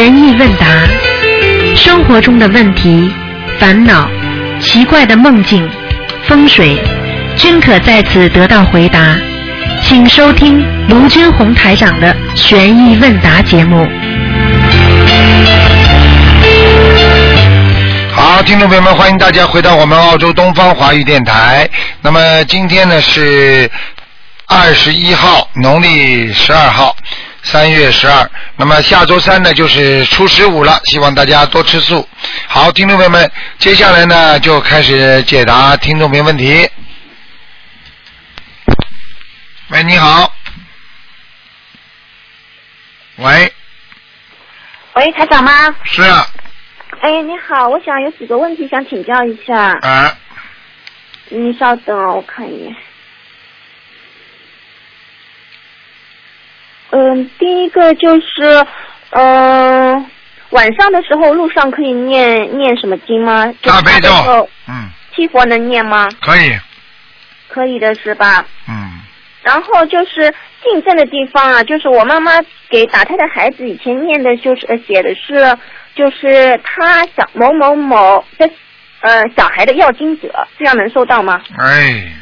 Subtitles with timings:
[0.00, 0.66] 意问答，
[1.76, 3.12] 生活中的问题、
[3.58, 4.08] 烦恼、
[4.60, 5.68] 奇怪的梦境、
[6.26, 6.78] 风水，
[7.36, 9.16] 均可在此得到回答。
[9.82, 13.86] 请收听卢军红台长的悬疑问答节目。
[18.14, 21.68] 好，听众朋友们，欢迎大家回到我们澳洲东方华语电台。
[22.00, 23.70] 那么今天呢是
[24.46, 26.94] 二十一号，农历十二号，
[27.42, 28.30] 三月十二。
[28.56, 32.08] 那么下周三呢就是初十五了，希望大家多吃素。
[32.46, 36.68] 好，听众朋友们，接下来呢就开始解答听众朋友问题。
[39.68, 40.32] 喂，你好。
[43.16, 43.52] 喂，
[44.94, 45.52] 喂，台长吗？
[45.84, 46.26] 是啊，
[47.00, 49.78] 哎，你好，我想有几个问题想请教一下。
[49.82, 50.16] 啊，
[51.28, 52.76] 你稍等哦，我看一眼。
[56.92, 58.66] 嗯，第一个就是，
[59.10, 60.06] 嗯、
[60.50, 63.50] 晚上的时候路上可以念念什么经吗？
[63.62, 64.10] 大悲咒
[64.68, 66.06] 嗯，七佛能念吗？
[66.20, 66.54] 可以，
[67.48, 68.44] 可以的是吧？
[68.68, 69.00] 嗯，
[69.42, 72.32] 然后就是进正的地方啊，就是我妈妈
[72.68, 75.58] 给打胎的孩子以前念的就是呃写的是，
[75.94, 78.50] 就是他小某某某的
[79.00, 81.40] 呃小孩的要经者，这样能收到吗？
[81.58, 82.12] 哎，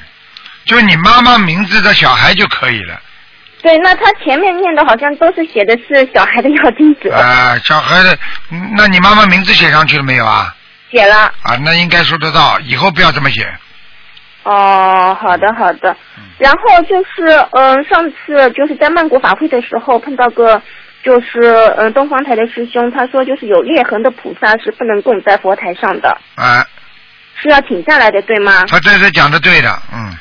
[0.64, 3.00] 就你妈妈名字的小孩就可以了。
[3.62, 8.17] 对，那他前面念的好像都是写的是小孩的要经者， 啊、小孩的，
[8.50, 10.55] 嗯那你妈妈名字写上去了没有啊？
[10.91, 11.33] 写了。
[11.42, 13.47] 啊，那应该收得到，以后不要这么写。
[14.44, 15.97] 哦，好的好的。
[16.39, 20.61] 然后就是嗯、上次就是在曼谷法会的时候碰到个。
[21.02, 21.41] 就是
[21.78, 26.62] 嗯，东方台的师兄他说，就是有裂痕的菩萨是不能供在佛台上的，啊，
[27.41, 28.67] 是要请下来的，对吗？
[28.69, 30.14] 他这是讲的对的，嗯，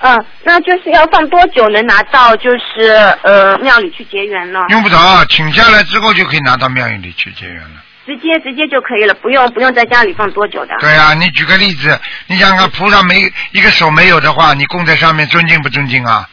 [0.00, 2.82] 嗯，那就是要放多久能拿到就是
[3.22, 4.60] 呃庙里去结缘呢？
[4.68, 7.82] 用不着，请下来之后就可以拿到庙宇里去结缘了。
[8.04, 10.76] 直接直接就可以了，不用不用在家里放多久的。
[10.78, 11.98] 对啊，你举个例子，
[12.28, 13.16] 你想想看，菩萨没
[13.50, 16.28] 一个手没有的话，你供在上面尊敬不尊敬啊？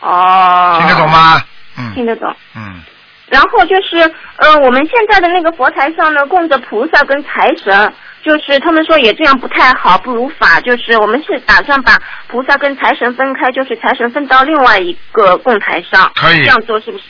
[0.00, 0.76] 哦。
[0.78, 1.08] 听得懂？
[1.10, 1.42] 吗？
[1.78, 2.34] 嗯听得懂。
[2.54, 2.82] 嗯，
[3.28, 3.98] 然后就是，
[4.36, 7.92] 呃，我们现在的那个佛台上呢，供着菩萨跟财神，
[8.22, 10.60] 就是他们说也这样不太好，不如法。
[10.60, 11.98] 就是我们是打算把
[12.28, 16.10] 菩萨跟财神分开，就是财神分到另外一个供台上。
[16.14, 17.04] 可以这样做是不是？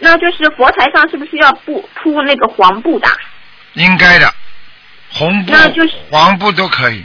[0.00, 3.08] 那就是佛台上是不是要布铺那个黄布的？
[3.74, 4.32] 应该的，
[5.12, 7.04] 红布那就是、黄布都可以。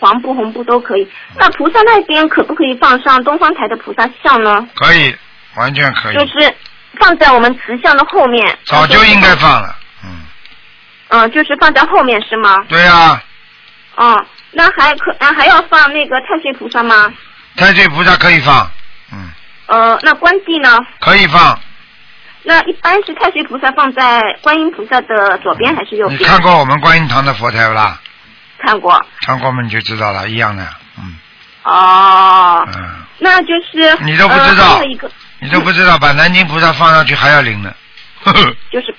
[0.00, 1.08] 黄布、红布都可以。
[1.38, 4.66] 那菩萨那边可不可以放上东方台的菩萨像呢？
[4.74, 5.14] 可以，
[5.56, 6.14] 完全可以。
[6.14, 6.54] 就是
[7.00, 8.58] 放在我们慈像的后面。
[8.64, 9.74] 早就应该放了，
[10.04, 10.22] 嗯，
[11.08, 12.56] 嗯，就是放在后面是吗？
[12.68, 13.20] 对呀、
[13.96, 17.12] 哦，那还可啊还要放那个太岁菩萨吗？
[17.56, 18.70] 太岁菩萨可以放，
[19.12, 19.28] 嗯，
[19.66, 20.78] 呃，那观帝呢？
[21.00, 21.58] 可以放。
[22.42, 26.20] 那一般是太岁菩萨放在观音菩萨的左边还是右边？
[26.20, 28.00] 你看过我们观音堂的佛台不啦？
[28.64, 29.04] 看过。
[29.26, 30.66] 看过嘛你就知道了，一样的，
[30.98, 31.18] 嗯
[31.64, 35.10] 哦，嗯，那就是你都不知道呃、还有一个
[35.40, 37.74] 你都不知道，把南京菩萨放上去还要灵呢。
[38.70, 38.94] 就是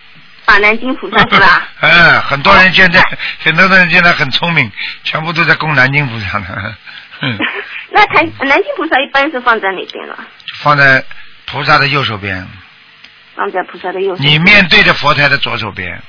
[0.46, 3.02] 把南京菩萨 是吧哎，很多人现在，
[3.44, 4.70] 很多人现在很聪明，
[5.04, 6.76] 全部都在供南京菩萨呢。
[7.22, 7.38] 嗯，
[7.92, 10.18] 那台南京菩萨一般是放在哪边了？
[10.60, 11.04] 放在
[11.46, 12.48] 菩萨的右手边，
[13.36, 14.24] 放在菩萨的右手。
[14.24, 16.02] 你面对着佛台的左手边。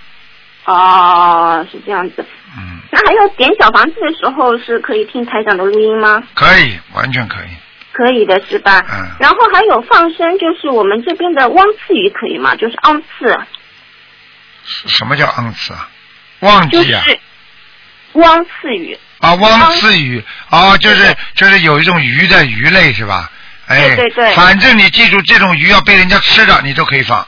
[0.64, 2.24] 哦，是这样子。
[2.56, 6.22] 嗯，那还有点小房子的时候是可以听台长的录音吗？
[6.34, 7.48] 可以，完全可以。
[7.92, 8.84] 可以的是吧？
[8.90, 12.54] 嗯然后还有放生，就是我们这边的汪刺鱼可以吗？
[12.56, 13.38] 就是昂刺，
[14.64, 15.88] 什么叫昂刺啊？
[16.40, 17.04] 忘就是记啊？
[18.14, 18.98] 汪刺鱼。
[19.20, 23.30] 啊，汪刺鱼啊，就是就是有一种鱼的鱼类是吧？
[23.68, 27.24] 哎，对对对反正你记住，这种鱼要被人家吃的，你都可以放；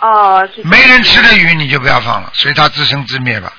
[0.00, 0.62] 哦，是。
[0.64, 3.50] 没人吃的鱼你就不要放了，随它自生自灭吧。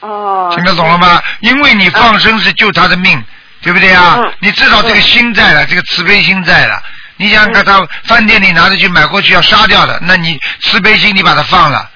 [0.00, 0.52] 哦。
[0.52, 1.22] 听得懂了吗？
[1.40, 3.22] 因为你放生是救它的命，
[3.62, 4.16] 对不对啊？
[4.18, 6.82] 嗯你至少这个心在了，这个慈悲心在了。
[7.16, 11.88] 你想想看，他饭店里拿着去买过去要杀掉的，那你慈悲心你把它放了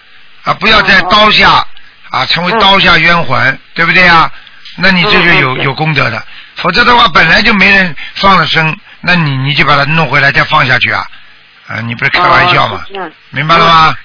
[0.45, 1.67] 啊，不要在哦刀下
[2.11, 4.31] 啊成为刀下冤魂，对不对啊？
[4.77, 6.23] 那你这就有有功德的，
[6.57, 11.07] 否则的话本来就没人放了生，那你你就把它弄回来再放下去啊？
[11.69, 12.85] 啊，你不是开玩笑吗
[13.31, 13.97] 明白了吗？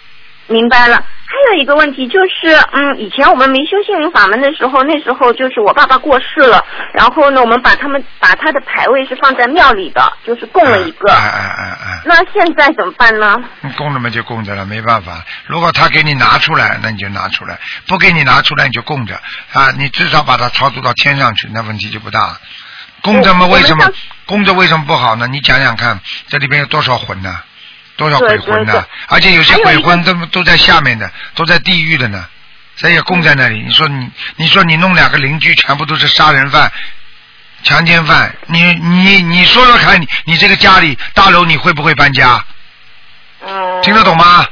[0.47, 1.03] 明白了。
[1.31, 11.11] 还有一个问题就是，嗯，以前我们没修心灵法门的时候，那时候就是我爸爸过世了，然后呢，我们把他们把他的牌位是放在庙里的，就是供了一个。
[11.11, 12.01] 哎哎哎哎。
[12.05, 13.37] 那现在怎么办呢？
[13.77, 15.23] 供着嘛就供着了，没办法。
[15.45, 17.53] 如果他给你拿出来，那你就拿出来；
[17.85, 19.13] 不给你拿出来，你就供着
[19.53, 19.69] 啊。
[19.77, 22.39] 你至少把它超度到天上去，那问题就不大了。
[23.03, 23.85] 供着嘛，为什么
[24.25, 25.27] 供着为什么不好呢？
[25.27, 27.39] 你讲讲看，这里边有多少魂呢、
[27.99, 28.83] 多少鬼魂呢？
[29.09, 32.25] 而且有些鬼魂都都在下面的，都在地狱的呢，
[32.77, 33.61] 谁也供在那里。
[33.61, 36.71] 你说你，你说你弄两个邻居全部都是杀人犯、
[37.63, 42.41] 强奸犯，你你你说说看，你你这个家里大楼你会不会搬家？
[43.45, 44.47] 嗯，听得懂吗？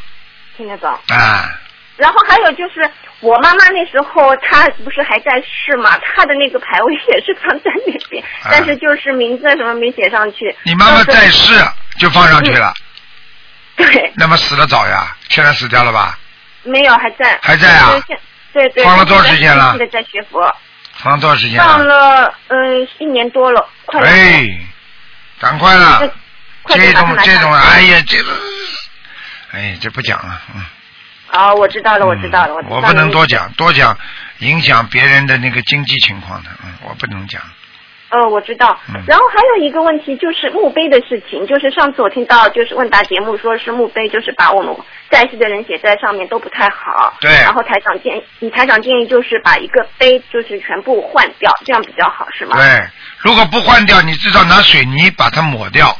[0.57, 0.91] 听得懂。
[1.07, 1.49] 啊，
[1.95, 2.89] 然后还有就是，
[3.21, 10.53] 我妈妈那时候她不是还在世嘛，她的那个牌位也是放在那边，啊但是就是名字什么没写上去。
[10.63, 11.53] 你妈妈在世
[11.97, 12.73] 就放上去了，
[13.77, 15.15] 对，那么死的早呀？
[15.29, 16.19] 现在死掉了吧？
[16.63, 17.39] 没有还在。
[17.41, 17.93] 还在啊？
[18.51, 18.83] 对对。
[18.83, 20.53] 放了多长时间了现在在学佛，
[20.95, 21.85] 放了多少时间放了？
[21.85, 24.07] 了嗯一年多了，快了。
[24.07, 24.45] 哎，
[25.39, 26.11] 赶快了
[26.67, 26.91] 这！
[26.93, 28.31] 种这种，哎呀，这个，
[29.51, 30.65] 哎，这不讲了，嗯。
[31.29, 32.81] 啊，我知道了，我知道了，我知道了。
[32.81, 33.97] 我不能多讲，多讲
[34.39, 37.41] 影响别人的那个经济情况的，嗯，我不能讲。
[38.09, 39.03] 呃，我知道嗯。
[39.07, 44.75] 然后还有一个问题就是墓碑的事情，就是上次我听到就是问答节目说是墓碑，就是把我们
[45.09, 47.13] 在世的人写在上面都不太好。
[47.19, 52.57] 对然后台长建议，你台长建议就是把一个碑就是全部换掉，这样比较好，是吗？。
[52.57, 52.87] 对，
[53.19, 55.95] 如果不换掉，你至少拿水泥把它抹掉，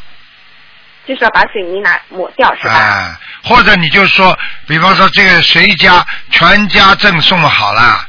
[1.06, 2.74] 就是要把水泥拿抹掉，是吧？
[2.74, 8.08] 啊，或者你就说，比方说这个谁家全家赠送好了。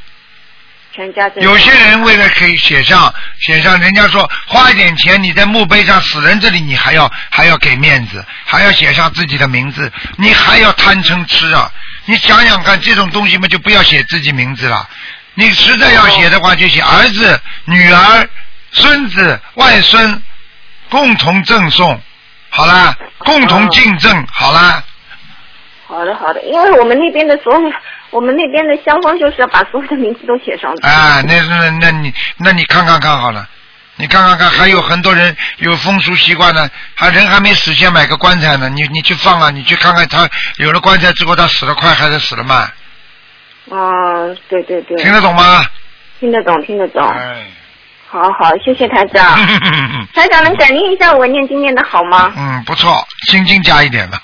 [0.99, 11.71] 全家这有些人为了可以写上写上，人家说花一点钱，你在墓碑上死人这里你还要还要给面子，还要写上自己的名字，你还要贪嗔痴啊！
[12.07, 14.89] 你想想看，这种东西嘛就不要写自己名字了。
[15.35, 18.29] 你实在要写的话，就写儿子、女儿、
[18.73, 20.21] 孙子、外孙
[20.91, 22.01] 共同赠送，
[22.51, 24.83] 好啦，共同敬赠，好啦。
[25.87, 27.73] 好的好的，因为我们那边的所有，
[28.11, 30.87] 我们那边的香方就是要把所有的名字都写上去。
[30.87, 33.47] 啊，那那那你那你看看看好了，
[33.97, 42.61] 你看看看，还有很多人有风俗习惯呢，还人还没死先买个棺材呢，你你去放啊，你去看看他有了棺材之后，他死得快还是死得慢，
[43.71, 44.97] 啊，对对对。
[45.03, 45.65] 听得懂吗？
[46.21, 47.07] 听得懂，听得懂。
[47.11, 47.45] 哎，
[48.09, 49.37] 好好，谢谢台长。
[50.15, 52.33] 台长能感应一下我念经念的好吗？
[52.37, 54.19] 嗯，不错，心经加一点吧。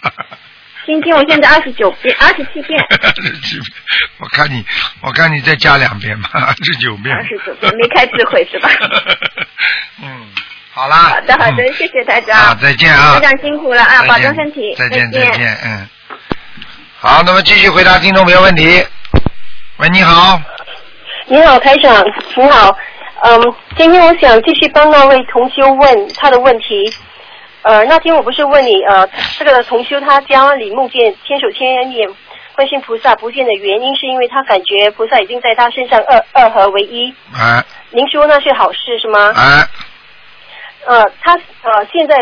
[0.85, 3.71] 心经我现在二十九遍，二十七遍，二十七遍，
[4.19, 4.65] 我看你，
[5.01, 7.15] 我看你再加两遍吧， 二十九遍。
[7.15, 8.69] 二十九遍，没开智慧是吧？
[10.03, 10.27] 嗯，
[10.73, 10.97] 好啦。
[10.97, 12.37] 好的好的嗯，谢谢大家。
[12.37, 13.15] 啊，再见啊。
[13.15, 14.75] 台长辛苦了啊，保重身体。
[14.77, 15.89] 再见，再再见，嗯。
[17.01, 18.85] 好，那么继续回答听众朋友问题。
[19.79, 20.41] 喂，你好。
[21.27, 22.05] 你好，台长，
[22.37, 22.77] 你好。
[23.23, 26.93] 嗯，今天我想继续帮那位同修问他的问题。
[27.65, 29.09] 呃，那天我不是问你，呃，
[29.39, 32.09] 这个同修他家里梦见千手千眼
[32.55, 37.11] 观世音菩萨不见的原因，是因为他感觉菩萨已经在他身上二二合为一。
[37.33, 39.33] 啊您说那是好事是吗？
[39.35, 39.69] 啊，
[40.85, 42.15] 呃，他呃现在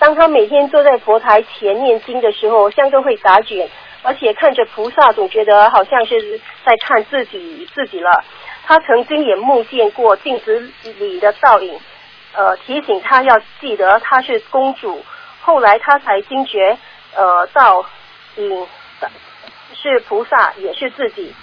[0.00, 3.68] 当他每天坐在佛台前念经的时候，香都会打卷，
[4.02, 8.24] 而且看着菩萨，总觉得好像是在看自己自己了。
[8.66, 11.78] 他曾经也梦见过镜子里的倒影，
[12.34, 15.04] 呃，提醒他要记得她是公主。
[15.40, 16.76] 后来他才惊觉，
[17.14, 17.84] 呃，倒
[18.36, 18.66] 影
[19.74, 21.34] 是菩萨，也是自己。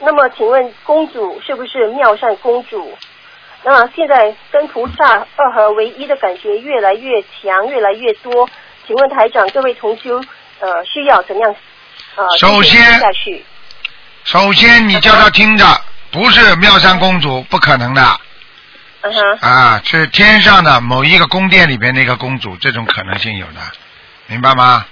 [0.00, 2.98] 那么，请问公主是不是妙善公主？
[3.62, 8.48] 那现在跟菩萨二合为一的感觉越来越强，越来越多。
[8.86, 10.20] 请问台长，各位同修，
[10.60, 11.54] 呃，需要怎样
[12.16, 13.44] 呃首先下去？
[14.24, 15.64] 首先你叫他听着，
[16.10, 18.02] 不是妙善公主，不可能的
[19.06, 23.60] 嗯哼，啊，是天上的某一个宫殿里边那个公主，这种可能性有的，
[24.26, 24.84] 明白吗？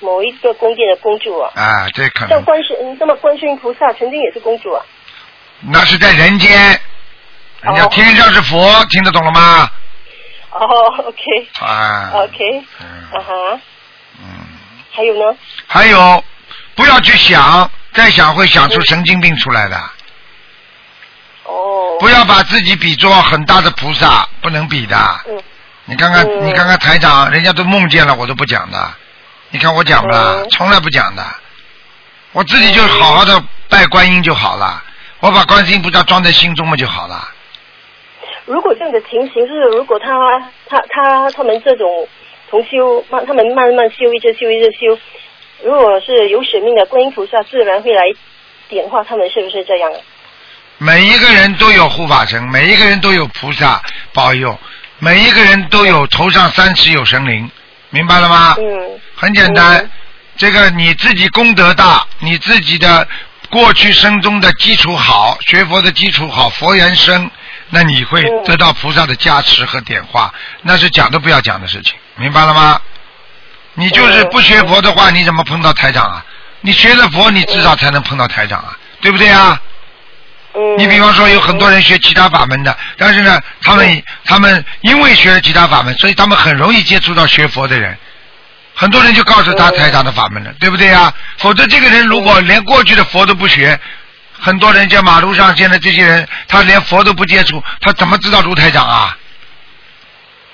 [0.00, 4.84] 某一个宫殿的公主啊，啊，这可能像能，观世，嗯那么观世音菩萨曾经也是公主啊。
[5.60, 6.78] 那是在人间，
[7.62, 9.70] 人家哦天上是佛，听得懂了吗？
[10.50, 10.66] 哦
[11.06, 13.60] ，OK，OK，、啊 OK，嗯啊哈，
[14.20, 14.46] 嗯，
[14.92, 15.38] 还有呢？
[15.66, 16.24] 还有，
[16.74, 19.76] 不要去想，再想会想出神经病出来的。
[22.04, 24.96] 哦，不要把自己比作很大的菩萨，不能比的。
[25.26, 25.42] 嗯，
[25.86, 28.78] 你看看，嗯你看看台长，人家都梦见了，我都不讲的。
[29.50, 30.34] 你看我讲不啦？
[30.36, 31.24] 嗯从来不讲的。
[32.32, 34.82] 我自己就好好的拜观音就好了，
[35.20, 37.26] 我把观世音菩萨装在心中嘛就好了。
[38.44, 40.10] 如果这样的情形，就是如果他
[40.68, 42.06] 他他他们这种
[42.50, 44.98] 同修，慢他们慢慢修一直修一直修，
[45.62, 48.02] 如果是有使命的观音菩萨，自然会来
[48.68, 49.98] 点化他们，是不是这样啊？
[50.78, 53.80] 每一个人都有护法神，每一个人都有菩萨
[54.12, 54.58] 保佑，
[54.98, 57.48] 每一个人都有头上三尺有神灵，
[57.90, 58.54] 明白了吗？
[58.58, 58.64] 嗯
[59.16, 59.90] 很简单，嗯
[60.36, 63.06] 这个你自己功德大，你自己的
[63.48, 67.30] 过去生中的基础好，学佛的基础好，佛缘深，
[67.70, 72.80] 那你会嗯得到菩萨的加持和点化，那是讲都不要讲的事情，明白了吗？
[73.74, 76.24] 你就是嗯不学佛的话，你怎么碰到台长啊？
[76.62, 79.60] 你学了佛，你至少才能碰到台长啊，对不对啊？
[79.62, 79.70] 嗯。
[80.78, 87.96] 你比方说有很多人学其他法门的，但是呢，他们他们因为学了其他法门，所以他们很容易接触到学佛的人。
[88.76, 91.12] 很多人就告诉他嗯台长的法门了，对不对呀？
[91.38, 93.78] 否则这个人如果连过去的佛都不学，
[94.32, 99.16] 很多人在马路上现在这些人，他连佛都不接触，他怎么知道卢台长啊？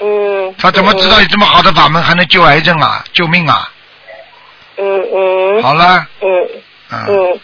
[0.00, 0.54] 嗯。
[0.58, 3.70] 他怎么知道有这么好的法门还能救癌症啊、救命啊？
[4.76, 5.62] 嗯嗯。
[5.62, 6.28] 好了，嗯
[6.90, 7.40] 嗯，嗯。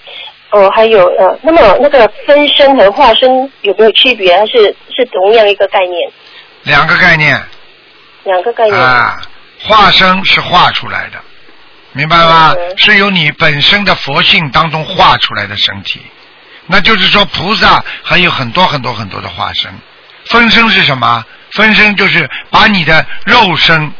[0.57, 3.29] 哦，还有呃，那么那个分身和化身
[3.61, 4.35] 有没有区别？
[4.35, 6.11] 还是是同样一个概念？
[6.63, 7.39] 两个概念
[8.25, 8.75] 两个概念。
[8.81, 9.21] 啊，
[9.61, 11.19] 化身是化出来的，
[11.93, 12.55] 明白吗？
[12.57, 16.01] 嗯是由你本身的佛性当中化出来的身体，
[16.67, 19.71] 那就是说菩萨还有很多很多很多的化身。
[20.25, 21.23] 分身是什么？
[21.53, 23.93] 分身就是把你的肉身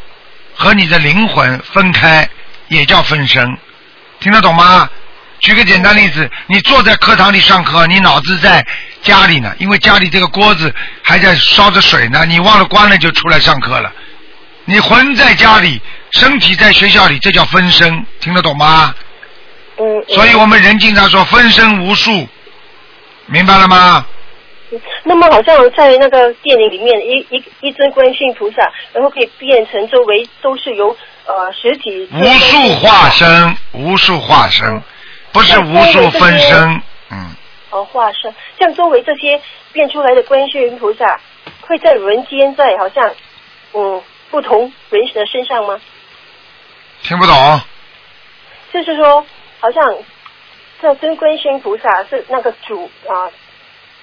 [0.55, 2.27] 和你的灵魂分开，
[2.69, 3.59] 也叫分身，
[4.21, 4.89] 听得懂吗？
[5.47, 8.67] 举个简单例子，你坐在课堂里上课，你脑子在
[9.01, 13.93] 家里呢，因为家里这个锅子还在烧着水呢，你忘了关了就出来上课了。
[14.65, 18.93] 你魂在家里，身体在学校里，这叫分身，听得懂吗？
[19.77, 20.01] 嗯。
[20.01, 22.27] 嗯所以我们人经常说分身无数，
[23.27, 24.05] 明白了吗？
[25.05, 28.57] 那么好像在那个电影里面，一一一尊观世音菩萨，
[28.93, 30.89] 然后可以变成周围都是由
[31.25, 34.83] 呃实体无数化身，无数化身，
[35.37, 36.83] 不是无数分身。
[37.11, 37.37] 嗯，
[37.69, 39.39] 哦化身，像周围这些
[39.71, 41.21] 变出来的观世音菩萨，
[41.61, 43.15] 会在人间在好像
[43.75, 45.79] 嗯不同人的身上吗？
[47.03, 47.61] 听不懂。
[48.73, 49.27] 就是说，
[49.61, 49.99] 好像
[50.81, 53.29] 这尊观世音菩萨是那个主啊、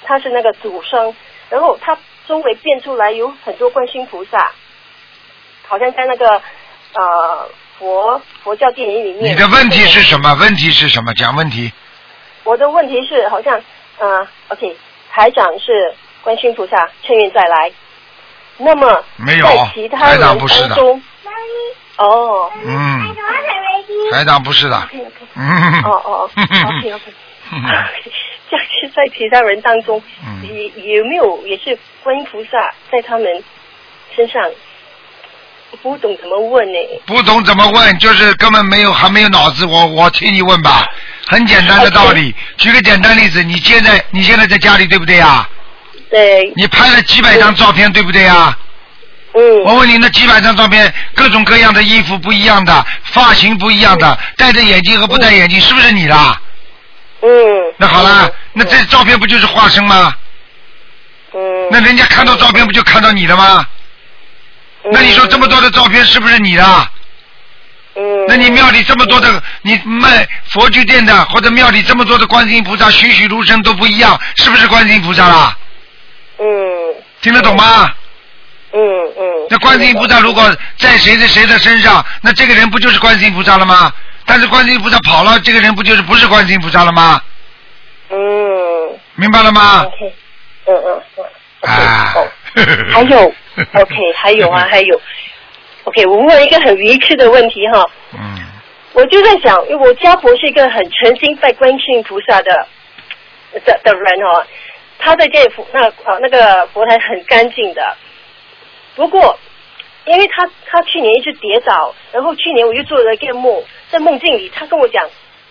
[0.04, 1.16] 他是那个主生，
[1.50, 1.98] 然后他
[2.28, 4.52] 周围变出来有很多观世音菩萨，
[5.68, 6.30] 好像在那个
[6.94, 7.50] 呃
[7.84, 9.34] 佛佛教电影里面。
[9.34, 10.34] 你的问题是什么？
[10.40, 11.14] 问题是什么？
[11.16, 11.72] 讲问题。
[12.46, 13.62] 我的问题是，好像
[14.00, 14.74] 呃，OK，
[15.12, 17.72] 台长是观世音菩萨，趁愿再来。
[18.58, 21.02] 那么没有在其他台人长不是的当中，
[21.98, 23.16] 哦嗯，
[24.12, 24.78] 台长不是的。
[24.78, 25.82] ，OK OK，嗯。
[25.84, 27.14] 哦哦，OK OK。
[28.50, 30.42] 这样 是在其他人当中，嗯
[30.76, 33.44] 也有没有也是观音菩萨在他们
[34.16, 34.42] 身上？
[35.82, 36.78] 不懂怎么问呢？
[37.06, 39.66] 不懂怎么问，就是根本没有还没有脑子。
[39.66, 40.86] 我我替你问吧，
[41.28, 42.34] 很简单的道理。
[42.58, 45.48] 举个简单例子，你现在你现在在家里对不对呀？
[46.10, 48.56] 对，你拍了几百张照片对不对呀？
[49.34, 56.16] 嗯，我问你，那几百张照片，各种各样的衣服不一样的，发型不一样的，戴着眼镜和不戴眼镜，是不是你的？
[57.24, 57.30] 嗯，
[57.78, 60.14] 那好了嗯，那这照片不就是化身吗？
[61.34, 61.40] 嗯，
[61.72, 63.66] 那人家看到照片不就看到你了吗？
[64.92, 66.88] 那你说这么多的照片是不是你的？
[67.96, 75.58] 嗯，那你庙里这么多的，你卖佛具店的或者庙里这么多的观世音菩萨栩栩如生都不一样，是不是观世音菩萨啦？
[76.40, 76.46] 嗯
[77.22, 77.90] 听得懂吗？
[78.74, 78.82] 嗯
[79.16, 80.44] 嗯，那观世音菩萨如果
[80.78, 83.94] 在谁的谁的身上，那这个人不就是观世音菩萨了吗？
[84.26, 87.22] 但是观世音菩萨跑了，这个人不就是不是观世音菩萨了吗？
[88.10, 88.18] 嗯
[89.16, 89.86] 明白了吗
[90.66, 92.28] 嗯嗯嗯啊哦，
[92.94, 93.34] 还有
[93.74, 95.02] OK，还有啊， 还有
[95.84, 98.38] ，OK，我问一个很愚痴的问题哈，嗯，
[98.94, 102.68] 我就在想，因为我家婆是一个很诚心拜观世音菩萨的
[103.66, 104.46] 的的人哦，
[104.98, 107.96] 她在这佛那呃那个佛台很干净的，
[108.96, 109.38] 不过
[110.06, 115.08] 因为她她去年一直跌倒，然后去年我就做了一个梦，在梦境里她跟我讲，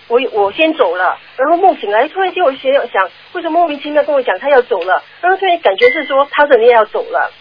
[0.08, 7.32] 我我先走了，然后梦醒来，突然间我想想，为什么莫名其妙跟我讲她要走了，然后突然感觉是说她真的要走了，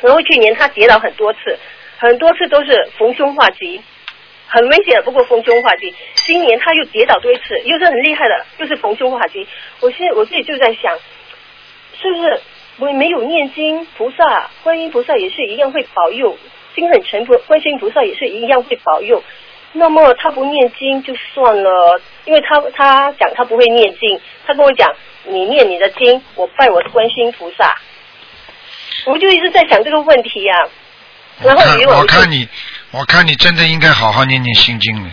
[0.00, 1.58] 然后去年他跌倒很多次，
[1.98, 3.80] 很多次都是逢凶化吉。
[4.46, 5.92] 很危险，不过逢凶化吉。
[6.26, 9.48] 今年他又跌倒多一次，又是很厉害的，又是逢凶化吉。
[9.80, 10.96] 我现在我自己就在想，
[12.00, 12.40] 是不是
[12.78, 16.36] 我没有念经，菩萨、观音菩萨也是一样会保佑，
[16.74, 19.24] 心很诚，菩观音菩萨也是一样会保佑。
[19.72, 27.74] 那么他不念经就算了，因为他他讲他不会念经，他跟我讲你念你的经，我拜我的观音菩萨。
[29.04, 30.54] 我就一直在想这个问题呀、
[31.42, 32.48] 然后以为我看你，
[32.90, 35.10] 我看你真的应该好好念念心经了，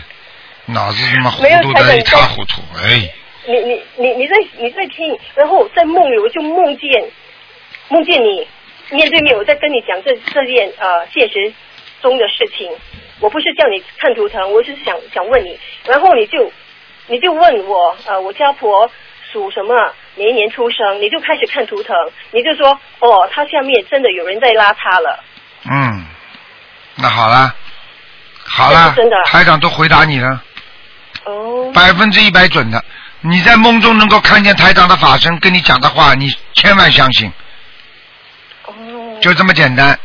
[0.66, 3.12] 脑子他妈糊涂的一塌糊涂，哎，
[3.46, 7.10] 你你你你在你在听，然后在梦里我就梦见
[7.88, 8.46] 梦见你
[8.90, 11.52] 面对面，我在跟你讲这这件呃现实
[12.00, 12.70] 中的事情。
[13.20, 16.50] 我不是叫你看图腾，我是想想问你，然后你就
[17.06, 18.90] 你就问我呃我家婆
[19.32, 19.74] 属什么
[20.16, 21.96] 哪一年出生，你就开始看图腾，
[22.30, 25.24] 你就说哦，他下面真的有人在拉他了。
[25.64, 26.04] 嗯，
[26.96, 27.54] 那好了，
[28.44, 30.42] 好了真的，台长都回答你了，
[31.24, 32.84] 哦，百分之一百准的。
[33.20, 37.32] 你在梦中能够看见台长的法身跟你讲的话，你千万相信，
[38.66, 38.74] 哦，
[39.20, 39.98] 就这么简单。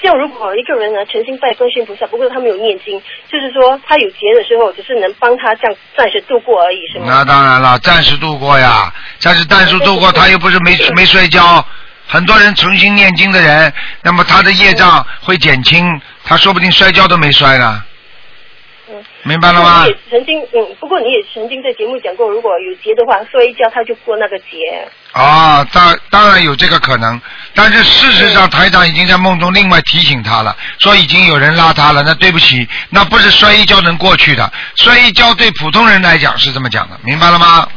[0.00, 7.06] 这样如果一个人呢诚心拜观世音菩萨，不过他没有念经，就是说他有劫的时候，只是能帮他这样暂时度过而已，是吗？
[7.08, 11.64] 那当然了，暂时度过呀，暂时暂时度过，他又不是没没摔跤。
[12.06, 17.84] 很多人诚心念经的人，那么他的业障会减轻，他说不定摔跤都没摔呢。
[19.24, 19.90] 嗯，明白了吗你？
[19.90, 24.88] 也曾经嗯，不过你也曾经在节目讲过，如果有劫的话，摔一跤他就过那个劫。
[25.12, 27.20] 啊，当当然有这个可能，
[27.54, 32.02] 但是事实上台长已经在梦中另外提醒他了，说已经有人拉他了。
[32.02, 37.68] 那对不起，那不是摔一跤能过去的，摔一跤对普通人来讲是这么讲的，明白了吗？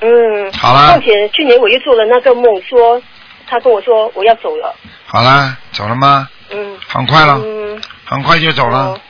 [0.00, 3.02] 嗯，好了况且去年我又做了那个梦，说
[3.48, 4.72] 他跟我说我要走了。
[5.06, 6.28] 好啦，走了吗？
[6.50, 6.78] 嗯。
[6.86, 7.82] 很快了，嗯。
[8.04, 9.00] 很快就走了哦。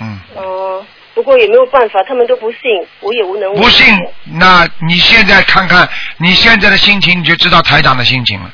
[0.00, 2.60] 嗯，哦，不过也没有办法，他们都不信，
[3.00, 3.62] 我也无能为力。
[3.62, 3.86] 不信，
[4.24, 8.50] 那你现在看看你现在的心情，你就知道台长的心情了。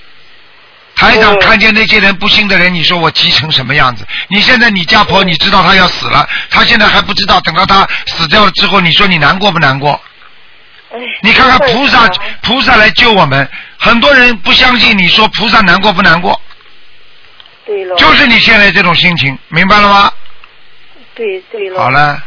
[0.96, 4.04] 台长嗯看见那些人不信的人，你说我急成什么样子？
[4.28, 10.00] 你现在你家婆，你知道她要死了，她现在还不知道，等到她死掉了之后，你说你难过不难过？
[10.90, 10.98] 哎。
[11.22, 12.08] 你看看菩萨，
[12.42, 13.48] 菩萨来救我们，
[13.78, 16.40] 很多人不相信，你说菩萨难过不难过？
[17.64, 17.94] 对了。
[17.94, 20.12] 就是你现在这种心情，明白了吗？
[21.14, 21.80] 对对了。
[21.80, 21.90] 好。
[21.90, 22.20] 了，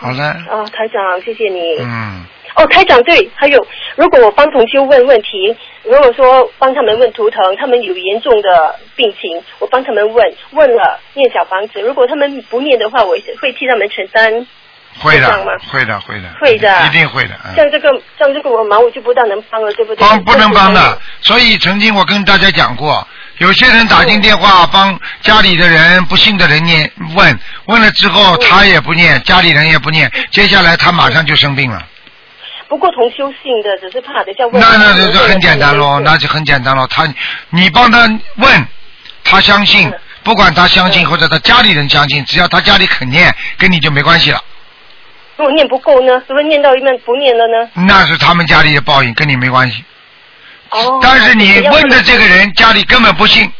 [0.00, 1.76] 好了，啊，台长，谢谢你。
[1.80, 2.24] 嗯，
[2.54, 14.46] 哦，台长，对，还有，如果我帮同修问问题，如果说帮他们问图腾，他们有严重的病情，我帮他们问，问了念小房子，如果他们不念的话，我会替他们承担。
[15.00, 15.30] 会的，
[15.70, 17.30] 会的，会的，会的一定会的。
[17.44, 17.88] 嗯像这个，
[18.18, 20.00] 像这个我忙，我就不大能帮了，对不对？
[20.00, 23.06] 帮不能帮的，所以曾经我跟大家讲过，
[23.38, 31.84] 有些人打进电话帮家里的人不信的人念问，问了之后他也不念，家里人也不念，接下来他马上就生病了。
[32.68, 34.60] 不过同修信的，只是怕等下问。
[34.60, 36.86] 那那那就很简单喽，那就很简单喽。
[36.88, 37.06] 他
[37.50, 38.00] 你帮他
[38.36, 38.66] 问，
[39.24, 39.90] 他相信，
[40.22, 44.42] 不管他相信或者他家里人相信，只要他家里肯念，跟你就没关系了。
[45.36, 46.20] 如果念不够呢？
[46.26, 47.70] 如果念到一半不念了呢？
[47.86, 49.84] 那是他们家里的报应，跟你没关系。
[50.70, 51.00] 哦。
[51.02, 53.50] 但是你问的这个人家里根本不信，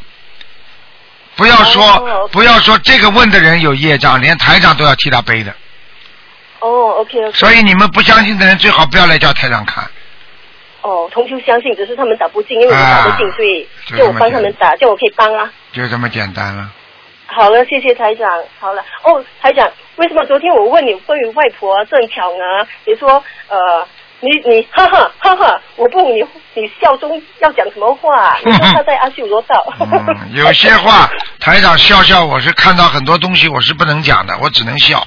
[1.36, 5.52] 不要说、哦不要说这个问的人有业障，连台长都要替他背的。
[6.60, 7.32] 哦，OK OK。
[7.32, 9.84] 所以你们不相信的人最好不要来叫台长看。
[10.82, 15.50] 哦，同修相信，只是他们打不进，因为我打不进，啊所以就叫我帮他们打，叫我可以帮啊。
[15.72, 16.70] 就这么简单了。
[17.26, 18.28] 好了，谢谢台长。
[18.58, 23.86] 好了，哦，台长，为什么昨天我问你关于外婆啊、正巧呢，你说呃，
[24.20, 26.20] 你你哈哈哈哈，我不懂你
[26.54, 28.37] 你笑中要讲什么话？
[28.44, 29.72] 你说他在阿修罗道。
[29.81, 35.07] 嗯，有些话 台长笑笑，我是看到很多东西我是不能讲的，我只能笑。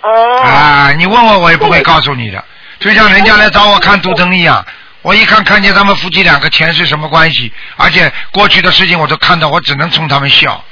[0.00, 0.10] 啊。
[0.42, 2.44] 啊，你问我我也不会告诉你的，
[2.80, 4.64] 就像人家来找我看图腾一样。
[5.02, 10.62] 我一看看见他们夫妻两个前世什么关系，而且过去的事情我都看到，我只能冲他们笑。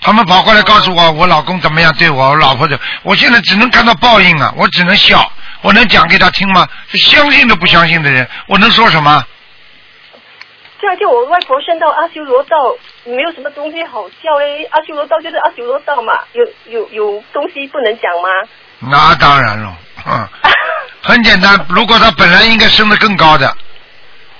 [0.00, 5.30] 他们跑过来告诉我，我老公怎么样对我，我老婆的，我现在只能看到报应啊，我只能笑。
[5.62, 6.68] 我能讲给他听吗？
[6.90, 9.24] 是相信都不相信的人，我能说什么？
[10.80, 12.56] 这样就我外婆升到阿修罗道，
[13.04, 14.64] 没有什么东西好笑嘞。
[14.72, 18.28] 阿修罗道就是阿修罗道嘛，有有有东西不能讲吗？
[18.80, 19.72] 那当然了，
[20.04, 20.28] 嗯，
[21.00, 21.64] 很简单。
[21.68, 23.56] 如果他本来应该升得更高的，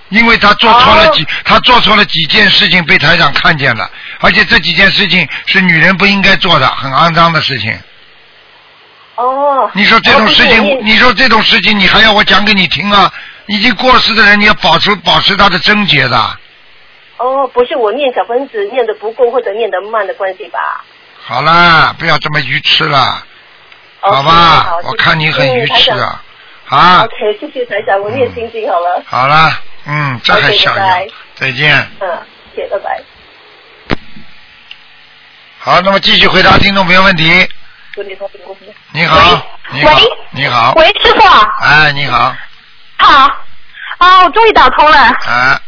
[0.08, 7.78] 因为他做错了几，他做错了几件事情被台长看见了，而且这几件事情是女人不应该做的，很肮脏的事情。
[9.16, 9.70] 哦。
[9.74, 13.12] 你说这种事情，你说这种事情，你还要我讲给你听啊？
[13.46, 16.38] 已经过世的人，你要保持保持他的贞洁的。
[17.18, 20.84] 哦，不是我念小分子念的不够或者念的慢的关系吧？
[21.24, 23.24] 好啦，不要这么愚痴了
[24.00, 24.64] 好吧？
[24.64, 26.22] 好我看你很愚痴啊，
[26.68, 29.02] 啊，OK，谢谢台长，我念心经好了。
[29.06, 29.52] 好了，
[29.86, 31.76] 嗯，这还小样拜拜，再见。
[32.00, 32.08] 嗯，
[32.56, 33.02] 谢谢，拜拜。
[35.58, 37.48] 好，那么继续回答听众朋友问题。
[37.94, 38.28] 你好，
[38.92, 39.98] 你好，
[40.30, 42.34] 你好，喂，师傅啊，哎，你好，
[42.96, 43.28] 好，
[43.98, 44.98] 啊，我终于打通了。
[45.26, 45.60] 哎，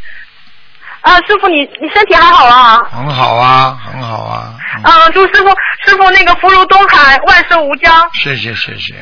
[1.03, 2.79] 啊，师傅，你你身体还好啊？
[2.91, 5.49] 很好啊，很好啊，嗯啊，祝师傅
[5.87, 8.09] 师傅那个福如东海，万寿无疆。
[8.15, 8.95] 谢谢谢谢，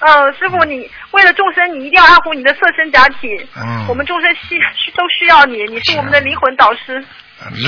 [0.00, 3.28] 嗯，师傅你为了众生，你一定要爱护你的色身假体。
[3.56, 7.04] 嗯我们众生需需都需要你，你是我们的灵魂导师。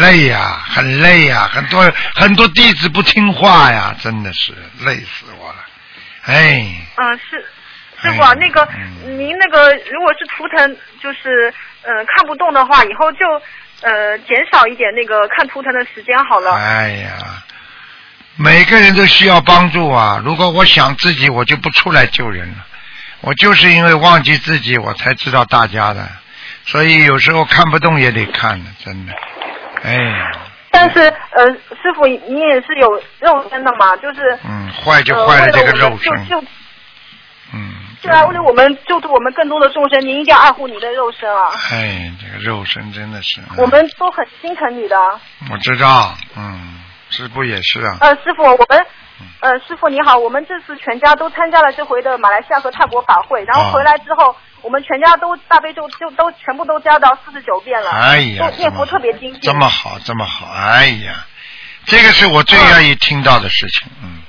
[0.00, 4.52] 累呀、很累呀、很多很多弟子不听话呀，真的是
[4.85, 5.64] 累死我了，
[6.24, 7.44] 哎，嗯，是。
[8.02, 13.18] 师傅啊，哎那个嗯您那个如果是图腾就是呃看不动的话，以后就
[13.80, 16.52] 呃减少一点那个看图腾的时间好了。
[16.52, 17.42] 哎呀，
[18.35, 20.20] 每个人都需要帮助啊！
[20.24, 22.66] 如果我想自己，我就不出来救人了。
[23.20, 26.08] 我就是因为忘记自己，我才知道大家的。
[26.66, 29.12] 所以有时候看不动也得看的，真的。
[29.82, 30.30] 哎，
[30.70, 31.46] 但是呃，
[31.80, 32.88] 师傅你也是有
[33.20, 36.26] 肉身的嘛，就是嗯，坏就呃坏了这个肉身。
[36.26, 36.46] 就就
[37.54, 37.74] 嗯。
[38.02, 41.52] 对啊，为了我们救助我们更多的众生，您一定要爱护你的肉身啊！
[41.70, 43.40] 哎，这个肉身真的是。
[43.42, 44.96] 嗯我们都很心疼你的。
[45.52, 47.98] 我知道，嗯，师傅也是啊。
[48.00, 48.86] 呃，师傅，我们
[49.38, 59.40] 呃，师傅你好，我们这次全家都参加了这回的马来西亚和泰国法会，然后啊回来之后，我们全家都大悲咒就都全部都加到四十九遍了，哎呀，念佛特别精进。
[59.42, 61.27] 这么好，这么好，哎呀，
[61.85, 64.22] 这个是我最愿意听到的事情，嗯。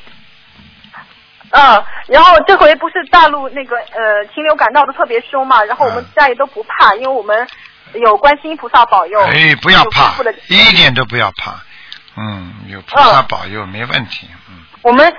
[1.55, 7.47] 嗯，然后这回不是大陆那个呃禽流感闹得特别凶嘛，然后我们家里都不怕，因为我们
[7.93, 9.21] 有观世音菩萨保佑。
[9.21, 10.15] 哎，不要怕
[10.47, 11.53] 一点都不要怕，
[12.17, 14.65] 嗯，有菩萨保佑，没问题，嗯。
[14.81, 15.15] 我们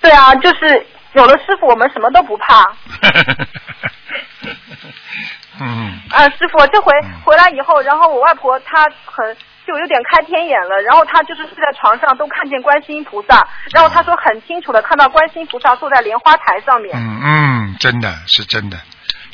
[0.00, 2.66] 对啊，就是有了师傅，我们什么都不怕。
[5.60, 6.92] 嗯，啊，师傅，这回
[7.24, 16.96] 回来以后，然后我外婆她很就有点开天眼了，然后她就是睡在床上都看见观世音菩萨，然后她说很清楚的看到观世音菩萨坐在莲花台上面。
[16.96, 18.78] 嗯嗯，真的是真的，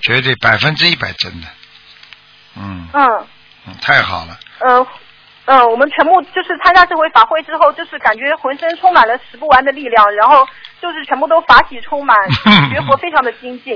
[0.03, 1.47] 绝对百分之一百真的，
[2.57, 2.89] 嗯。
[2.93, 3.27] 嗯。
[3.67, 4.87] 嗯，太好了，嗯
[5.51, 10.47] 嗯，我们全部就是参加这回法会之后，就是感觉浑身充满了使不完的力量，然后
[10.83, 12.15] 就是全部都法喜充满，
[12.71, 13.75] 学佛非常的精进。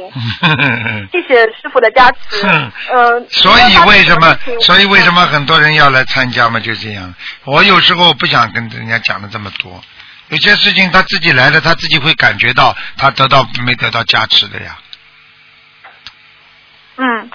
[1.11, 2.47] 谢谢师傅的加持。
[2.93, 4.37] 嗯，所以为什么？
[4.61, 6.61] 所以为什么很多人要来参加嘛？
[6.61, 7.15] 就这样。
[7.45, 9.81] 我有时候不想跟人家讲的这么多，
[10.29, 14.77] 有些事情他自己来了，他自己会感觉到他得到没得到加持的呀。
[16.99, 17.31] 嗯，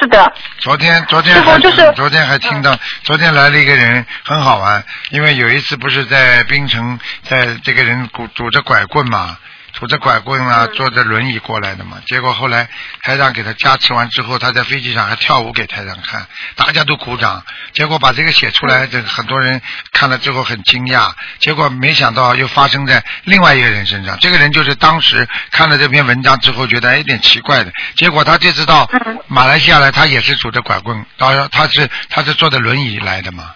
[0.00, 0.32] 是的。
[0.58, 9.36] 昨天昨天还就是昨天还听到，昨天来了一个人很好玩，因为有一次不是在冰城，在这个人拄拄着拐棍嘛。
[9.80, 11.96] 拄着拐棍啊，坐着轮椅过来的嘛。
[12.06, 12.68] 结果后来
[13.02, 17.42] 台长给他加持完之后，他在飞机上还跳舞给台长看，大家都鼓掌。
[17.72, 21.12] 结果把这个写出来，这个很多人看了之后很惊讶。
[21.38, 24.18] 结果没想到又发生在另外一个人身上。
[24.20, 27.72] 这个人就是当时看了这篇文章之后，觉得哎有点奇怪的。
[27.96, 28.86] 结果他这次到
[29.28, 33.54] 马来西亚来，他也是拄着拐棍，当然他是他是坐着轮椅来的嘛。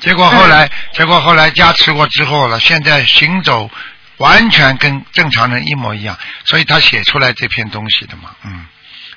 [0.00, 3.70] 结果后来，结果后来加持过之后了，现在行走
[4.18, 8.66] 完全跟正常人一模一样，所以他写出来这篇东西的嘛，嗯。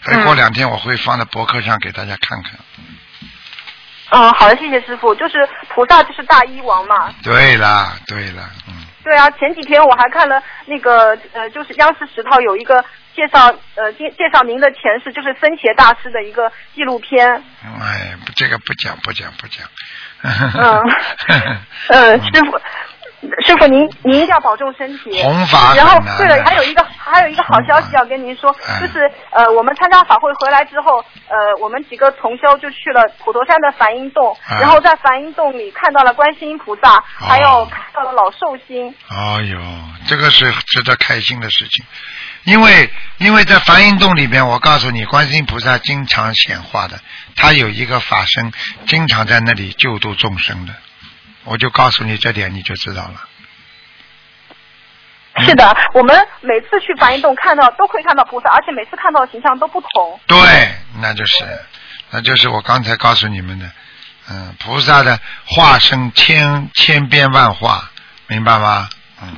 [0.04, 2.52] 所以过两天我会放在博客上给大家看看。
[4.12, 5.16] 嗯，好的，谢谢师傅。
[5.16, 7.12] 就是菩萨就是大医王嘛。
[7.24, 8.86] 对啦，对啦，嗯。
[9.04, 17.44] 对啊，前几天我还看了那个呃，就是央视十套有一个介绍呃介介绍您的前世，就是僧伽大师的一个纪录片。
[17.82, 19.68] 哎，这个不讲不讲不讲。
[20.22, 20.82] 嗯
[21.90, 22.62] 嗯，师傅。
[23.46, 25.22] 师傅，您您一定要保重身体。
[25.22, 38.94] 弘法然后，对了，还有一个还有一个好消息要跟您说，哎就是呃，我们参加法会回来之后，呃，我们几个同修就去了普陀山的梵音洞，哎然后在梵音洞里看到了观世音菩萨，还有看到了老寿星。
[39.10, 39.60] 哎呦，
[40.08, 41.86] 这个是值得开心的事情，
[42.44, 47.00] 因为因为在梵音洞里边，我告诉你，观世音菩萨经常显化的，
[47.36, 48.52] 他有一个法身，
[48.88, 50.74] 经常在那里救度众生的，
[51.46, 53.14] 我就告诉你这点，你就知道了。
[55.38, 60.20] 是的，我们每次去梵音洞看到都会看到菩萨，而且每次看到的形象都不同。
[60.28, 60.38] 对，
[61.02, 61.44] 那就是，
[62.12, 63.70] 那就是我刚才告诉你们的，
[64.30, 67.92] 嗯，菩萨的化身千千变万化，
[68.28, 68.90] 明白吗？
[69.22, 69.38] 嗯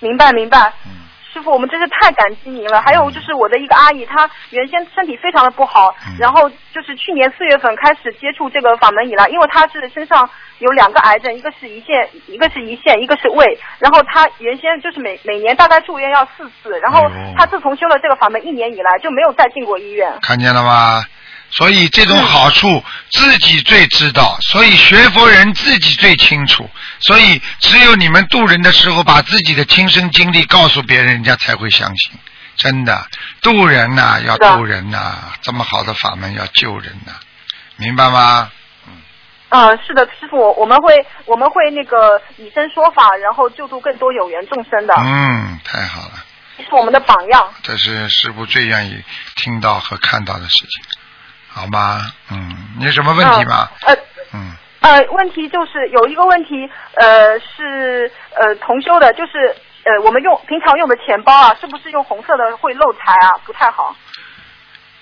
[0.00, 0.72] 明白明白。
[0.86, 0.92] 嗯。
[1.32, 2.80] 师傅，我们真是太感激您了。
[2.82, 13.58] 还有就是我的一个阿姨，她原先身体非常的不好，嗯然后就是去年四月份开始接触这个法门以来，因为她是身上有两个癌症，一个是胰腺，一个是胰腺，一个是胃。
[13.78, 20.12] 然后她原先就是每每年大概住院要四次，然后她自从修了这个法门一年以来就没有再进过医院。
[20.22, 21.02] 看见了吗？
[21.50, 26.68] 所以这种好处自己最知道，所以学佛人自己最清楚。
[27.00, 32.12] 所以只有你们渡人的时候，把自己的亲身经历告诉别人，人家才会相信。
[32.56, 33.06] 真的，
[33.40, 37.12] 渡人呐、要渡人呐、这么好的法门要救人呐、
[37.76, 38.50] 明白吗？
[39.48, 46.24] 嗯，是的，师傅，我们会我们会那个以身说法，然后救助更多有缘众生的，嗯，太好了，
[46.58, 47.52] 是我们的榜样。
[47.62, 49.02] 这是师傅最愿意
[49.34, 50.84] 听到和看到的事情，
[51.52, 52.00] 好吗？
[52.30, 53.68] 嗯，你有什么问题吗？
[53.82, 53.94] 呃
[54.32, 63.34] 嗯，呃，问题就是有一个问题，呃，是呃同修的，就是呃我们用平常用的钱包啊，是不是用红色的会漏财啊？
[63.44, 63.94] 不太好。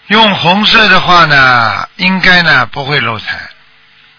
[0.07, 3.39] 用红色的话呢，应该呢不会漏财，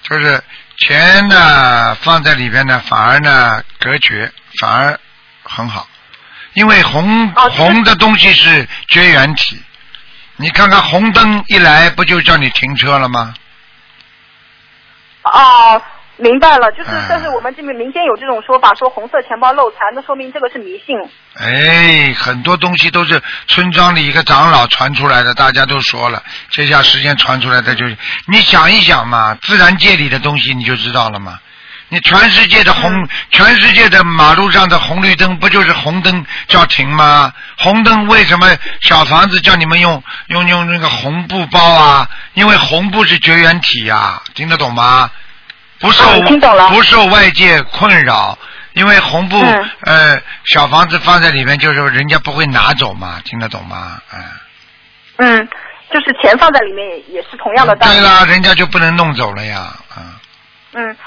[0.04, 0.40] 就是
[0.78, 5.00] 钱呢放在里边呢，反而呢隔绝，反而
[5.42, 5.88] 很好，
[6.54, 9.60] 因为红、哦红的东西是绝缘体。
[10.42, 13.34] 你看看红灯一来，不就叫你停车了吗？
[15.24, 15.82] 哦，
[16.16, 20.96] 明白了，就是嗯，但是我们这边民间有这种说法，说红色钱包漏财，那说明这个是迷信。
[21.36, 27.98] 哎，很多东西都是村庄里一个长老传出来的，大家都说了，这下时间传出来的就是，
[28.28, 31.38] 你想一想嘛，自然界里的东西你就知道了嘛。
[31.90, 37.34] 你全世界的红，全世界的马路上的红绿灯不就是红灯叫停吗？
[37.58, 38.48] 红灯为什么
[38.82, 42.10] 小房子叫你们用用用那个红布包啊？
[42.36, 45.10] 因为红布是绝缘体呀、听得懂吗？
[45.80, 48.38] 不受、嗯听懂了不受外界困扰，
[48.74, 54.00] 因为红布、嗯呃小房子放在里面，就是人家不会拿走嘛，听得懂吗？
[54.14, 54.20] 嗯。
[55.18, 55.50] 嗯，
[55.92, 57.94] 就是钱放在里面也也是同样的道理。
[57.94, 60.14] 对啦，人家就不能弄走了呀，嗯。
[60.74, 60.98] 嗯，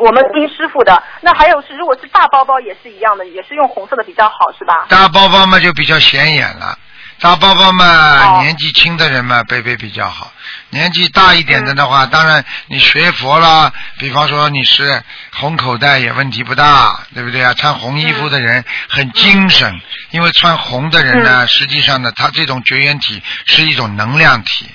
[0.00, 1.02] 我们听师傅的。
[1.20, 4.86] 那还有是，如果是大包包也是一样的，也是用红色的比较好，是吧？
[4.88, 6.78] 大包包嘛就比较显眼了，
[7.20, 8.42] 大包包嘛、哦。
[8.42, 10.32] 年纪轻的人嘛背背比较好，
[10.70, 15.02] 年纪大一点的的话，当然你学佛啦，比方说你是
[15.34, 17.52] 红口袋也问题不大，对不对啊？
[17.54, 24.66] 穿红衣服的人很精神，因为穿红的人呢，实际上呢，他这种绝缘体是一种能量体，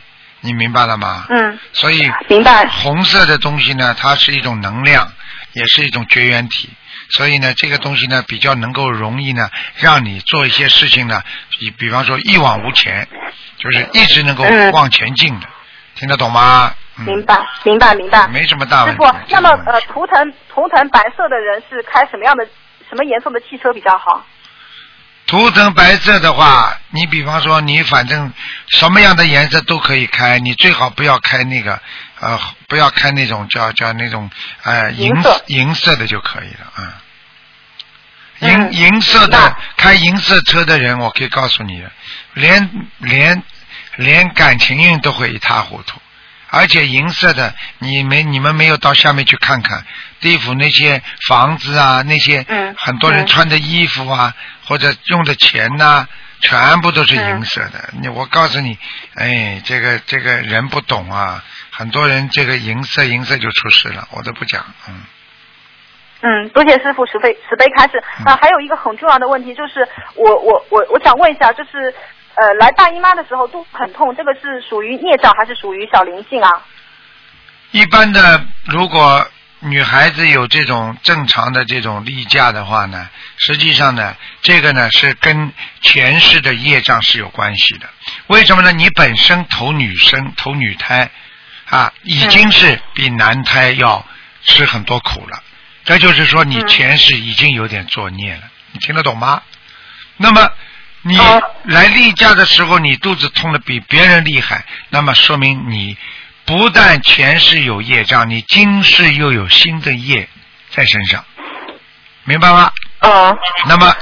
[0.46, 1.26] 你明白了吗？
[1.30, 2.66] 嗯，所以明白。
[2.68, 5.12] 红色的东西呢，它是一种能量，
[5.54, 6.70] 也是一种绝缘体，
[7.10, 11.22] 所以呢，这个东西呢比较能够容易呢，让你做一些事情呢，
[11.60, 13.08] 比比方说一往无前，
[13.58, 15.48] 就是一直能够嗯往前进的，
[15.96, 16.74] 听得懂吗？
[16.98, 18.28] 嗯、明白，明白，明白。
[18.30, 19.04] 没什么大问题。
[19.04, 22.46] 师傅，那么呃，图腾图腾白色的人是开什么样的
[22.90, 24.26] 什么颜色的汽车比较好？
[25.28, 28.32] 图腾白色的话，你比方说你反正
[28.68, 31.82] 什么样的颜色都可以开，你最好不要开那个
[32.20, 34.30] 呃，不要开那种叫叫那种
[34.64, 36.78] 呃银银色银色的就可以了啊。
[36.78, 36.94] 嗯
[38.42, 41.82] 银银色的开银色车的人，我可以告诉你，
[42.34, 43.42] 连连
[43.96, 46.02] 连感情运都会一塌糊涂。
[46.50, 49.86] 而且银色的，你没你们没有到下面去看看
[50.20, 54.34] 地府那些房子啊，那些嗯很多人嗯穿的衣服啊，
[54.68, 56.08] 或者用的钱呐、
[56.42, 57.90] 全部都是银色的。
[58.02, 58.78] 你我告诉你，
[59.16, 65.04] 哎，这个这个人不懂啊，很多人这个银色银色就出事了，我都不讲，嗯。
[66.22, 68.04] 嗯，多谢师傅慈悲慈悲开示。
[68.20, 71.94] 嗯啊，还有一个很重要的问题就是，我我我我想问一下，就是
[72.34, 76.50] 呃，来大姨妈的时候肚很痛，这个是属于孽障还是属于小灵性啊？
[77.72, 79.28] 一般的，如果
[79.66, 85.52] 女孩子有这种正常的这种例假的话呢，实际上呢，这个呢是跟
[85.82, 87.90] 前世的业障是有关系的。
[88.28, 88.72] 为什么呢？
[88.72, 91.10] 你本身投女生、投女胎
[91.70, 94.06] 啊，已经是比男胎要
[94.44, 95.42] 吃很多苦了。
[95.84, 98.44] 这就是说，你嗯前世已经有点作孽了。
[98.72, 99.42] 你听得懂吗？
[100.18, 100.48] 那么
[101.02, 105.98] 你哦来例假的时候，你肚子痛的比别人厉害，那么说明你
[106.46, 110.30] 不但前世有业障，你今世又有新的业
[110.72, 111.26] 在身上，
[112.24, 112.72] 明白吗？
[113.00, 113.96] 嗯那么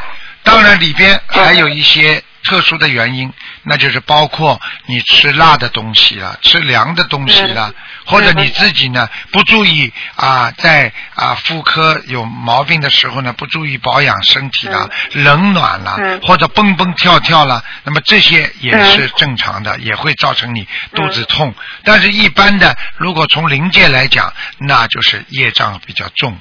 [0.43, 3.31] 当然里边还有一些特殊的原因，
[3.63, 7.73] 那就是包括你吃辣的东西了，吃凉的东西了，
[8.05, 16.21] 或者你自己呢不注意啊，在啊妇科有毛病的时候呢，不注意保养身体了，冷暖了，嗯。
[16.21, 21.53] 或者蹦蹦跳跳了，那么这些也是正常的，也会造成你肚子痛。
[21.83, 26.37] 但是，一般的，如果从临界来讲，那就是业障比较重。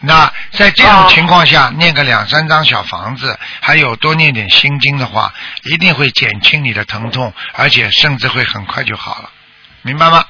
[0.00, 5.32] 那在这种哦情况下，念个两三张小房子，还有多念点心经的话，
[5.64, 9.30] 一定会减轻你的疼痛，而且甚至会很快就好了，
[9.82, 10.24] 明白吗？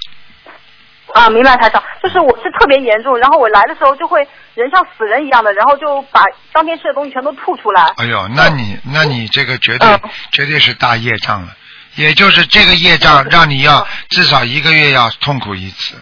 [1.14, 4.20] 啊，明白台长，就是我是特别严重，然后我来的时候就会
[4.54, 7.92] 人像死人一样的，然后就把当天吃的东西全都吐出来。
[7.96, 10.00] 哎呦，那你那你这个绝对、嗯
[10.32, 11.56] 绝对是大业障了，
[11.96, 16.00] 也就是这个业障让你要至少一个月要痛苦一次。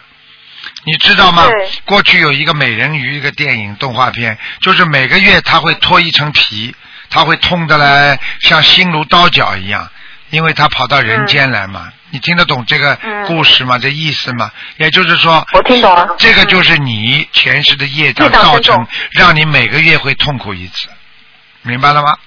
[0.91, 1.43] 你知道吗？
[1.85, 6.73] 过去有一个美人鱼一个电影动画片，就是每个月它会脱一层皮，
[7.11, 9.87] 它会痛得来像心如刀绞一样，
[10.31, 11.89] 因为它跑到人间来嘛。
[12.09, 13.77] 你听得懂这个嗯故事吗？
[13.77, 14.49] 这意思吗？
[14.77, 20.87] 也就是说，我听懂了这个就是你前世的业障造成，让你每个月会痛苦一次，
[21.61, 22.17] 明白了吗？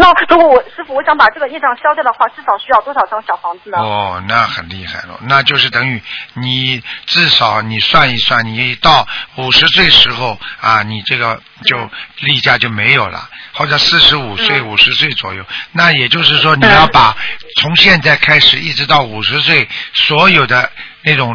[0.00, 3.78] 那如果我师傅我想把这个业障消掉的话，至少需要多少张小房子呢？
[3.78, 6.00] 哦，那很厉害了，那就是等于
[6.34, 9.06] 你至少你算一算，你到
[9.36, 11.76] 五十岁时候啊，你这个就
[12.20, 14.68] 例假就没有了，或者四十五岁、嗯。
[14.68, 17.16] 五十岁左右，那也就是说你要把
[17.56, 20.70] 从现在开始一直到五十岁所有的
[21.02, 21.34] 那种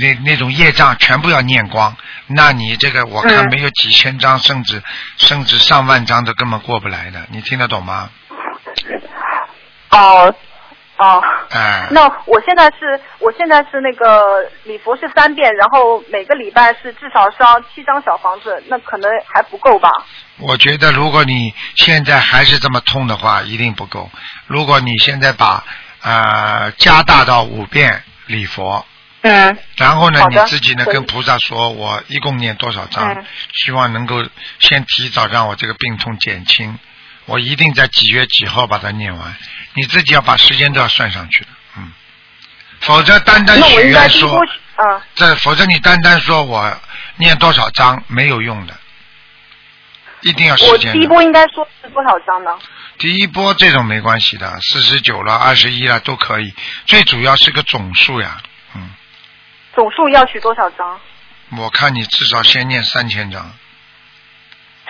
[0.00, 1.96] 那那种业障全部要念光，
[2.26, 4.82] 那你这个我看嗯没有几千张，甚至
[5.16, 8.10] 甚至上万张都根本过不来的，你听得懂吗？
[9.90, 10.34] 哦
[10.98, 11.22] 哦。
[11.50, 19.88] 哎、那我现在是，我现在是那个礼佛是三遍，然后每个礼拜是至少烧七张小房子，那可能还不够吧？
[20.40, 24.10] 我觉得如果你现在还是这么痛的话，一定不够。
[24.46, 25.64] 如果你现在把
[26.02, 28.84] 呃加大到五遍礼佛，
[29.22, 34.24] 嗯然后呢你自己呢跟菩萨说，我一共念多少章，嗯希望能够
[34.58, 36.78] 先提早让我这个病痛减轻。
[37.26, 39.36] 我一定在几月几号把它念完，
[39.74, 41.92] 你自己要把时间都要算上去的，嗯，
[42.80, 44.40] 否则单单许愿说
[44.76, 46.80] 啊，这否则你单单说我
[47.16, 48.74] 念多少章没有用的，
[50.22, 50.90] 一定要时间。
[50.90, 52.50] 我第一波应该说是多少章呢？
[52.96, 56.54] 第一波这种没关系的，四十九了、二十一了都可以，
[56.86, 58.40] 最主要是个总数呀。
[59.78, 60.98] 嗯，总数要取多少张？
[61.56, 63.48] 我看你至少先念三千张。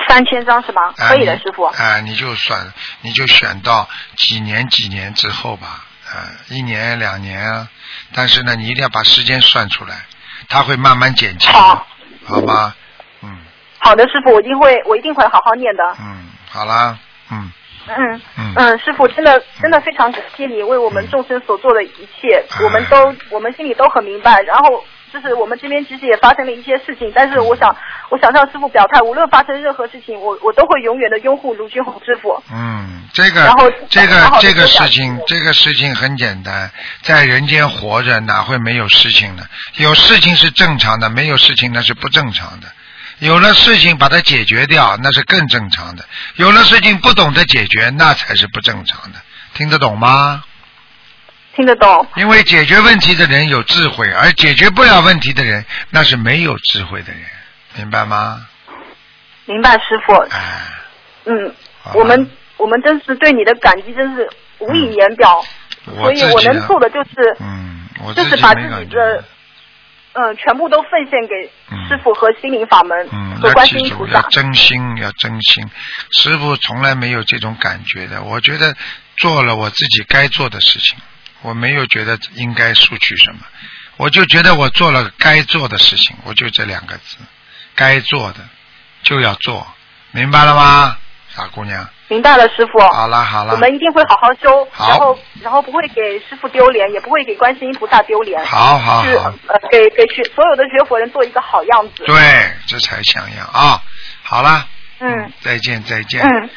[0.08, 0.94] 三千张是吧？
[0.96, 1.64] 哎可以的，师傅。
[1.64, 2.72] 啊、你就算，
[3.02, 7.68] 你就选到几年几年之后吧，啊、一年两年啊，
[8.14, 10.06] 但是呢，你一定要把时间算出来，
[10.48, 11.86] 它会慢慢减轻，好
[12.24, 12.74] 好吧？
[13.22, 13.38] 嗯
[13.80, 15.84] 好的，师傅，我一定会，我一定会好好念的。
[16.00, 16.98] 嗯，好啦，
[17.30, 17.52] 嗯
[17.96, 24.40] 嗯嗯嗯，师傅，真的真的非常感谢你为我们众生所做的一切，哎我们都我们心里都很明白。
[24.42, 27.74] 然后就是我们这边其实也发生了一些事情，但是我想
[28.10, 32.42] 我想向师傅表态，无论发生任何事情，我我都会永远的拥护卢军红师傅。
[32.52, 36.70] 嗯，这个然后这个这个事情，这个事情很简单，
[37.02, 39.44] 在人间活着哪会没有事情呢？
[39.76, 42.68] 有事情是正常的，没有事情那是不正常的。
[43.20, 46.02] 有了事情把它解决掉，那是更正常的；
[46.36, 49.18] 有了事情不懂得解决，那才是不正常的。
[49.54, 50.44] 听得懂吗？
[51.56, 52.06] 听得懂？
[52.14, 57.22] 因为解决问题的人有智慧，而解决不了问题的人，那是没有智慧的人，
[57.74, 58.46] 明白吗？
[59.46, 60.14] 明白，师傅。
[60.30, 60.62] 哎，
[61.24, 61.52] 嗯，
[61.94, 64.28] 我们我们真是对你的感激真是
[64.58, 65.44] 无以言表，
[65.86, 69.24] 我所以我能做的就是嗯，我就是把自己的
[70.18, 74.28] 嗯全部都奉献给嗯师傅和心灵法门嗯，和观音菩萨要。
[74.30, 75.70] 真心，要真心。
[76.10, 78.22] 师傅从来没有这种感觉的。
[78.24, 78.74] 我觉得
[79.16, 80.98] 做了我自己该做的事情，
[81.42, 83.40] 我没有觉得应该索取什么，
[83.96, 87.16] 我就觉得我做了该做的事情，我就这两个字，
[87.76, 88.40] 该做的
[89.02, 89.66] 就要做，
[90.10, 90.96] 明白了吗，
[91.38, 91.86] 傻姑娘？
[92.08, 92.80] 明白了，师傅。
[92.80, 98.44] 好了好了我，们一定会好好修，好然后然后不会给师傅丢脸，也不会给观世音菩萨丢脸。
[98.44, 102.04] 好好是好，呃给给学所有的学佛人做一个好样子。
[102.04, 102.16] 对，
[102.66, 103.80] 这才像样啊！
[104.22, 104.66] 好了，
[104.98, 106.50] 嗯再见再见，嗯，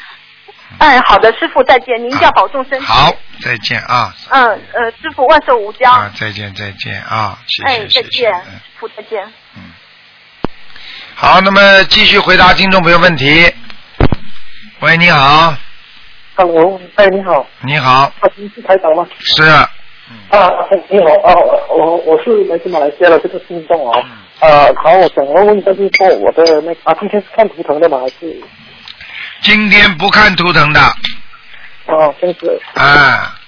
[0.78, 2.84] 哎，好的，师傅再见，您一定要保重身体。
[2.84, 4.12] 好，再见啊！
[4.30, 5.92] 嗯呃，师傅万寿无疆。
[5.94, 7.38] 啊，再见再见啊！
[7.46, 9.24] 谢谢哎，再见嗯，师傅再见。
[9.54, 9.62] 嗯，
[11.14, 13.54] 好，那么继续回答听众朋友问题。
[14.82, 15.54] 喂，你好
[16.34, 19.06] ，Hello，哎，你好，你好，啊，你是台长吗？
[19.20, 19.70] 是，啊，
[20.88, 21.32] 你好，啊，
[21.70, 24.50] 我我是来自马来西亚的这个听众哦，嗯。
[24.50, 28.00] 啊，好，我想要问一下，就是说我的那个啊，今天是看图腾的吗？
[28.00, 28.42] 还是？
[29.42, 33.38] 今天不看图腾的，啊这样子啊，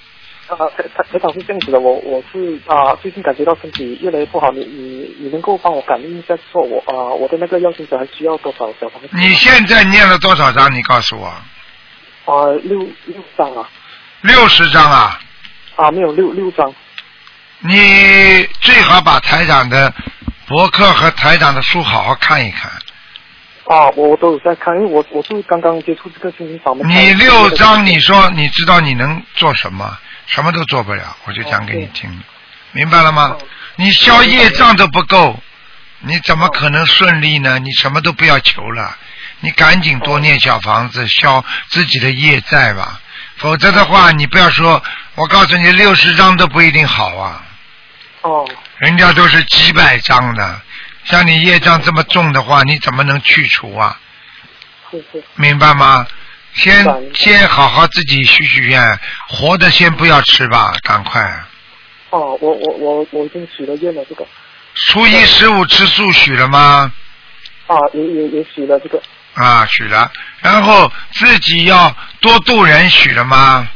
[0.47, 9.09] 啊，台台台长是这样子的，我我是啊最近感觉到身体越来越不好，你你你能够帮我感应一下，说我啊我的那个药精者还需要多少小房子？
[9.13, 10.71] 你现在念了多少章？
[10.73, 13.67] 你告诉我，啊六六张啊
[14.21, 15.19] 六十章啊。
[15.75, 16.73] 啊没有六六张
[17.59, 19.93] 你最好把台长的
[20.47, 22.71] 博客和台长的书好好看一看。
[23.67, 26.87] 啊，我我都有在看，因为我我是刚刚接触这个心灵法门。
[26.87, 29.97] 你六张，你说你知道你能做什么？
[30.27, 32.23] 什么都做不了，我就讲给你听，
[32.71, 33.37] 明白了吗？
[33.75, 35.39] 你消业障都不够，
[35.99, 37.59] 你怎么可能顺利呢？
[37.59, 38.95] 你什么都不要求了，
[39.39, 42.99] 你赶紧多念小房子，消自己的业债吧。
[43.37, 44.81] 否则的话，你不要说，
[45.15, 47.43] 我告诉你，六十张都不一定好啊。
[48.21, 48.47] 哦
[48.77, 50.61] 人家都是几百张的，
[51.05, 53.99] 像你业障这么重的话，你怎么能去除啊？
[54.91, 56.05] 是是明白吗？
[56.53, 61.21] 先先好好自己许许愿，活的先不要吃吧，赶快。
[62.11, 64.25] 哦，我我我我已经许了愿了，这个
[64.73, 66.91] 初一十五吃素许了吗？
[67.67, 69.01] 啊也也也许了这个
[69.33, 70.11] 啊，许了。
[70.39, 73.67] 然后自己要多度人，许了吗？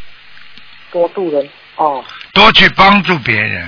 [0.92, 2.04] 多度人哦
[2.34, 3.68] 多去帮助别人，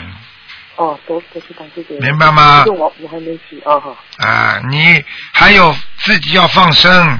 [0.81, 7.19] 哦多多去帮助别人，明白吗这个我我还没洗啊哈，啊，你还有自己要放生，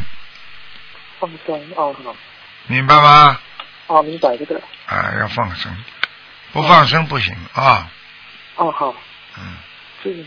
[1.20, 2.16] 放生啊好
[2.66, 3.40] 明白吗？
[3.86, 5.72] 哦明白这个啊，要放生，
[6.52, 7.88] 不放生不行啊。
[8.56, 8.96] 哦好
[9.38, 9.44] 嗯，
[10.04, 10.24] 这个，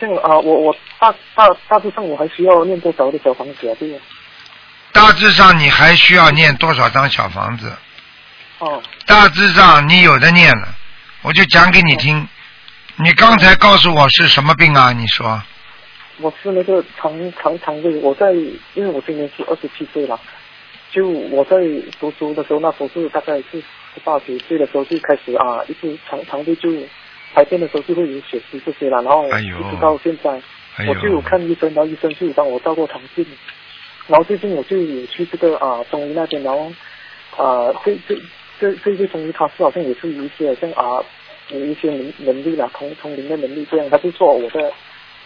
[0.00, 3.76] 这样啊，我我大大大致上我还需要念多少的小房子啊？
[3.78, 3.98] 对呀。
[4.92, 7.76] 大致上你还需要念多少张小房子？
[8.58, 8.82] 哦。
[9.04, 10.68] 大致上你有的念了，
[11.22, 12.28] 我就讲给你听。
[12.96, 14.92] 你刚才告诉我是什么病啊？
[14.92, 15.40] 你说。
[16.18, 18.32] 我是那个肠肠肠胃，我在
[18.74, 20.20] 因为我今年是二十七岁了，
[20.90, 21.56] 就我在
[21.98, 23.60] 读书的时候，那时候是大概是
[23.94, 26.70] 十八九岁的时候就开始啊，一直肠肠胃就
[27.34, 30.40] 排便的时候就会有血丝这些了，然后一直到现在，
[30.86, 33.24] 我就有看医生，然后医生就有帮我照过肠镜，
[34.06, 36.70] 然后最近我就有去这个啊中医那边，然后
[37.36, 38.14] 啊这这
[38.62, 41.04] 这这位中医他是好像也是有一些像啊
[41.48, 44.72] 有一些能能力啦，通通灵的能力这样，他就说我的。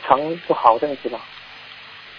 [0.07, 1.18] 肠不好这样子吧，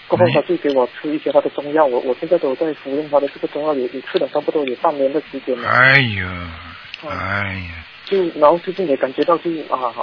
[0.10, 5.70] 过后他就给我吃一些他的中药，我我现在都在服用他的这个中药，也也吃了差不多有半年的时间了。
[5.70, 6.52] 哎呀，
[7.08, 9.94] 哎呀，就然后最近也感觉到就啊，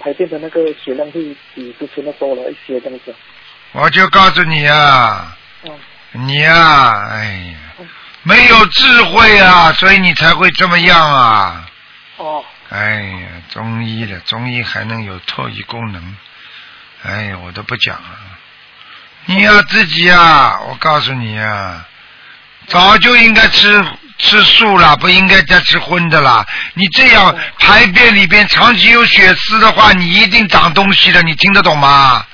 [0.00, 3.14] 排便的那个血量会比之前的多了一些这样子。
[3.72, 5.34] 我就告诉你啊，
[6.12, 7.24] 你呀，哎
[7.54, 7.58] 呀，
[8.28, 11.66] 没有智慧啊，所以你才会这么样啊。
[12.18, 12.44] 哦。
[12.68, 16.16] 哎呀，中医的中医还能有特异功能。
[17.04, 18.18] 哎呀，我都不讲了。
[19.24, 21.86] 你要自己啊，我告诉你啊，
[22.66, 23.82] 早就应该吃
[24.18, 26.46] 吃素了，不应该再吃荤的了。
[26.74, 31.22] 你这样排便里边长期有血丝的话，你一定长东西的。
[31.22, 32.26] 你听得懂吗？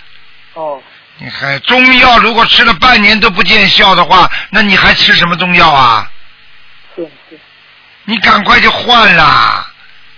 [0.55, 0.83] 哦。
[1.19, 6.11] 你还中药如果吃了半年都不见效的话，那你还吃什么中药啊？
[6.97, 7.39] 是是。
[8.05, 9.67] 你赶快就换啦，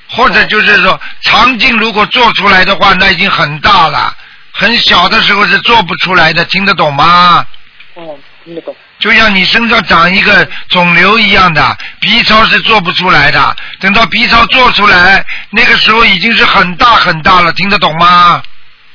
[0.08, 4.16] 或者就是说肠镜如果做出来的话，那已经很大了。
[4.52, 7.46] 很小的时候是做不出来的，听得懂吗？
[7.94, 8.74] 哦，听得懂。
[8.98, 13.56] 就像你身上长一个肿瘤一样的，B 超是做不出来的。
[13.78, 18.42] 等到 B 超做出来，那个时候已经是很大很大了，听得懂吗？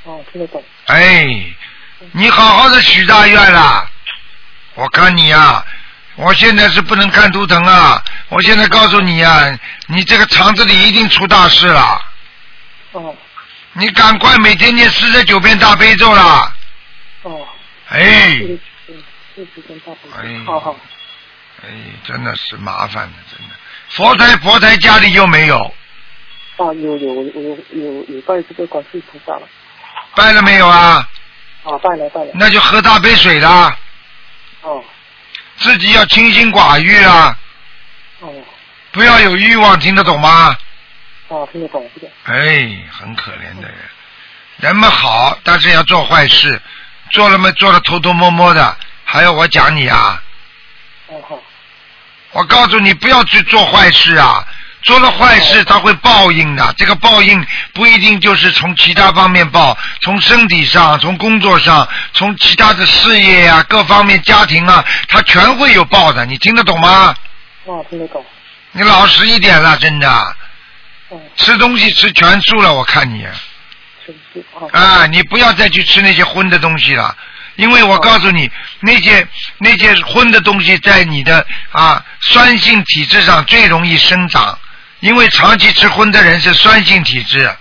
[0.06, 0.64] 哦，听得懂。
[0.88, 1.28] 哎，
[2.12, 3.88] 你好好的许大愿啦。
[4.76, 5.64] 我看你呀，
[6.16, 8.04] 我现在是不能看图腾啊。
[8.30, 12.02] 我现在告诉你呀，你这个肠子里一定出大事了。
[12.94, 13.16] 哦。
[13.74, 16.54] 你赶快每天念四十九遍大悲咒啦！
[17.22, 17.48] 哦。
[17.90, 18.40] 哎。
[19.36, 19.92] 四十遍大
[20.22, 20.52] 悲咒。
[20.52, 20.76] 好好。
[21.64, 21.70] 哎，
[22.04, 23.56] 真的是麻烦的，真的。
[23.90, 25.58] 佛台佛台家里有没有？
[26.58, 29.48] 啊，有有有有有拜这个观世菩萨了。
[30.16, 31.08] 拜了没有啊？
[31.64, 32.32] 啊，拜了拜了。
[32.34, 33.78] 那就喝大杯水啦。
[34.62, 34.84] 哦。
[35.58, 37.38] 自己要清心寡欲啊。
[38.20, 38.34] 哦。
[38.92, 40.58] 不要有欲望，听得懂吗？
[41.28, 43.78] 哦，听得懂，听得懂哎，很可怜的人，
[44.58, 46.62] 人们好，但是要做坏事，
[47.12, 50.22] 做了嘛，做了偷偷摸摸的，还要我讲你啊？
[51.08, 51.40] 哦好。
[52.32, 54.46] 我告诉你，不要去做坏事啊！
[54.82, 56.74] 做了坏事，他会报应的。
[56.78, 66.26] 这个报应不一定就是从其他方面报，从身体上，从工作上，从其他的事业呀，各方面家庭啊，他全会有报的。
[66.26, 67.16] 你听得懂吗？
[67.66, 68.26] 哦，听得懂。
[68.72, 70.36] 你老实一点了，真的。
[71.36, 73.26] 吃东西吃全素了，我看你。
[74.72, 77.16] 啊，你不要再去吃那些荤的东西了，
[77.56, 79.28] 因为我告诉你，那些
[79.58, 84.58] 那些荤的东西在你的啊酸性体质上最容易生长，
[85.02, 87.54] 因为长期吃荤的人是酸性体质，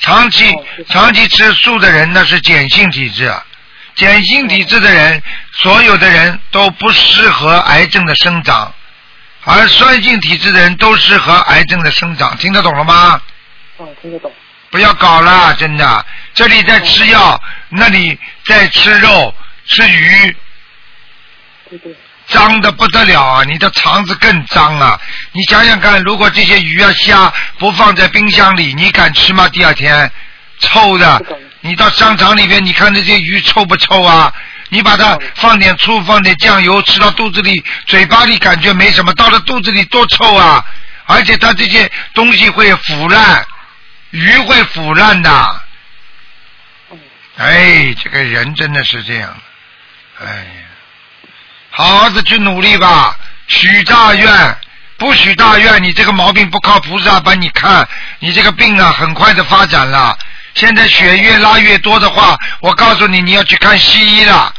[0.00, 0.50] 长期
[0.88, 3.32] 长期吃素的人那是碱性体质，
[3.96, 8.72] 碱性体质的人，所有的人都不适合癌症的生长。
[9.42, 13.20] 而酸性体质的人都适合癌症的生长，听得懂了吗？
[13.78, 14.30] 嗯，听得懂。
[14.70, 17.40] 不要搞了，真的，这里在吃药，
[17.70, 19.34] 那里在吃肉、
[19.66, 20.36] 吃鱼，
[21.68, 21.96] 对对。
[22.30, 23.44] 脏的不得了啊！
[23.44, 24.98] 你的肠子更脏啊！
[25.32, 29.48] 你想想看，如果这些鱼啊虾不放在冰箱里，你敢吃吗？
[29.48, 30.10] 第二天，
[30.60, 31.22] 臭的。
[31.60, 34.32] 你到商场里边，你看这些鱼臭不臭啊？
[34.70, 40.64] 你把它放点醋，放点酱油，吃到肚子里，嘴巴里感觉没什么，到了肚子里多臭啊！
[41.06, 43.44] 而且它这些东西会腐烂，
[44.10, 45.60] 鱼会腐烂的。
[47.36, 49.36] 哎，这个人真的是这样。
[50.24, 50.46] 哎，
[51.70, 53.16] 好好的去努力吧，
[53.46, 54.58] 许大愿，
[54.96, 60.16] 不许大愿，你这个毛病不靠菩萨帮你看，你这个病啊，很快的发展了。
[60.54, 64.52] 现在血越拉越多的话，我告诉你，你要去看西医了。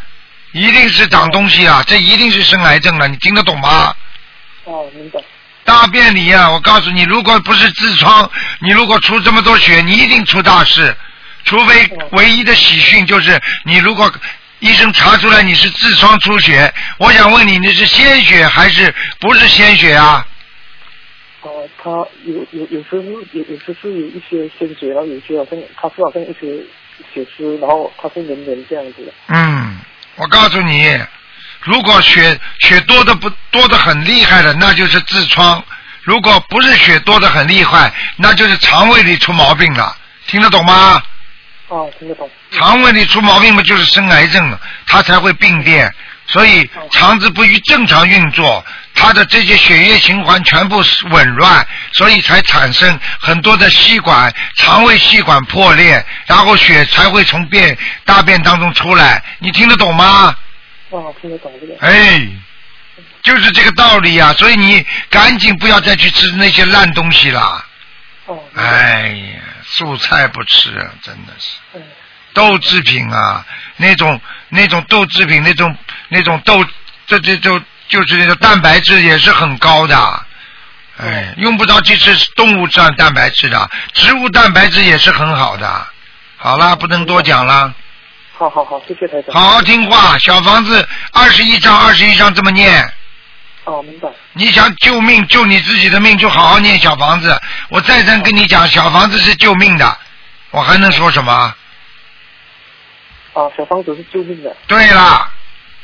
[0.54, 1.82] 一定是长东西啊！
[1.88, 3.94] 这一定是生癌症了，你听得懂吗？
[4.66, 5.20] 哦，明白。
[5.64, 10.94] 大便里啊，我告诉你，如果不是痔疮，你如果出这么多血，你一定出大事。
[11.46, 14.12] 除非唯一的喜讯就是，你如果
[14.62, 20.26] 医生查出来你是痔疮出血，我想问你，你是鲜血还是不是鲜血啊？
[21.42, 21.90] 哦，他
[22.26, 26.64] 有有有时候有有时是有一些鲜血，然后有些好像他是好像一些
[27.12, 29.12] 血丝，然后他是黏黏这样子的。
[29.30, 29.80] 嗯，
[30.18, 30.96] 我告诉你，
[31.62, 35.60] 如果血血多的不多的很厉害的，那就是痔疮；
[36.04, 39.98] 如果不是血多的很厉害，那就是肠胃里出毛病了。
[40.28, 41.02] 听得懂吗？
[41.72, 42.30] 啊，听得懂。
[42.52, 45.90] 肠胃里出毛病嘛，就是生癌症了，它才会病变。
[46.28, 48.64] 所以肠子不于正常运作，
[48.94, 59.24] 它的这些血液循环全部紊乱，所以才产生很多的吸管、肠胃吸管破裂，然后血才会从便大便当中出来。
[59.40, 60.36] 你听得懂吗？
[60.90, 61.74] 哦，听得懂这个。
[61.80, 62.22] 哎，
[63.24, 67.66] 就是这个道理呀、所以你赶紧不要再去吃那些烂东西啦。
[68.26, 68.38] 哦。
[68.56, 69.40] 哎呀，
[69.72, 71.58] 素菜不吃啊，真的是。
[71.74, 71.82] 嗯。
[72.34, 73.46] 豆制品啊，
[73.76, 74.20] 那种
[74.50, 75.76] 那种豆制品，那种
[76.08, 76.64] 那种豆，
[77.06, 77.60] 这这就
[77.90, 80.26] 就是那个蛋白质也是很高的。
[80.98, 85.88] 哎，用不着去吃动物占蛋白质的，植物蛋白质也是很好的。
[86.38, 87.74] 好啦，不能多讲了，
[88.38, 89.34] 好好好，谢谢台长。
[89.34, 90.18] 好好听话。
[90.18, 92.94] 小房子二十一章，二十一章这么念。
[93.66, 94.10] 哦，明白。
[94.34, 97.40] 你想救命，救你自己的命，就好好念小房子。
[97.70, 99.98] 我再三跟你讲，小房子是救命的，
[100.50, 101.32] 我还能说什么？
[103.34, 104.56] 啊，小房子是救命的。
[104.68, 105.32] 对啦，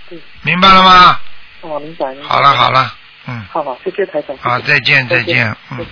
[0.10, 1.20] 对明白了吗？
[1.62, 2.08] 哦，明白。
[2.14, 2.72] 明白好了好。
[2.72, 2.94] 了，
[3.28, 4.36] 嗯，好好，谢谢台长。
[4.38, 5.86] 好，再见再见，嗯。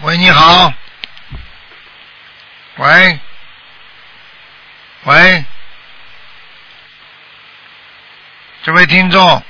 [0.00, 0.72] 喂，你好。
[2.76, 3.18] 喂。
[5.04, 5.44] 喂。
[8.68, 9.42] 这位听众，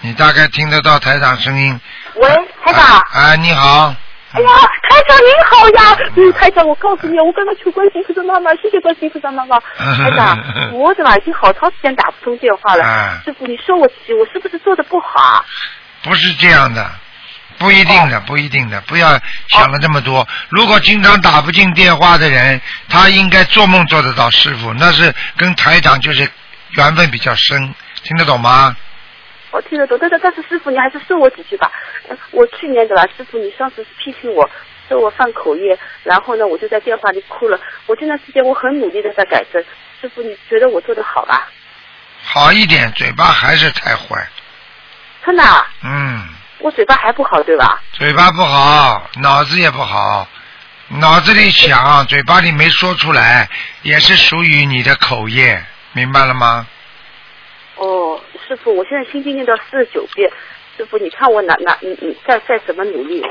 [0.00, 1.80] 你大概听得到台长声音。
[2.16, 2.28] 喂，
[2.64, 2.82] 台长。
[2.82, 3.94] 啊，啊你好。
[4.32, 4.48] 哎呀，
[4.90, 5.96] 台长您好呀！
[6.16, 9.60] 嗯，台长，我告诉你，我刚刚求观世音菩萨妈妈，谢谢观世音菩萨妈妈。
[9.78, 10.36] 台长，
[10.72, 12.84] 我怎么已经好长时间打不通电话了？
[12.84, 15.44] 啊师傅，你说我我是不是做的不好啊？
[16.02, 16.90] 不是这样的，
[17.58, 19.16] 不一定的，不一定的，不要
[19.50, 20.26] 想了这么多。
[20.48, 26.28] 如果经常打不进电话的人，他应该做梦做得到师傅，那是跟台长就是
[26.70, 27.72] 缘分比较深，
[28.04, 28.76] 听得懂吗？
[29.50, 31.70] 我听得懂，但是但是师傅，你还是说我几句吧。
[32.08, 34.48] 呃我去年对吧，师傅你上次批评我，
[34.88, 37.58] 说我犯口业，然后呢我就在电话里哭了。
[37.86, 39.62] 我这段时间我很努力的在改正，
[40.00, 41.48] 师傅你觉得我做的好吧？
[42.24, 44.26] 好一点，嘴巴还是太坏，
[45.24, 46.24] 真的啊，嗯，
[46.58, 47.80] 我嘴巴还不好对吧？
[47.92, 50.26] 嘴巴不好，脑子也不好，
[50.88, 53.48] 脑子里想，嘴巴里没说出来，
[53.82, 56.66] 也是属于你的口业，明白了吗？
[57.76, 60.30] 哦，师傅，我现在心经念到四十九遍，
[60.76, 63.22] 师傅，你看我哪哪你你，再再怎么努力，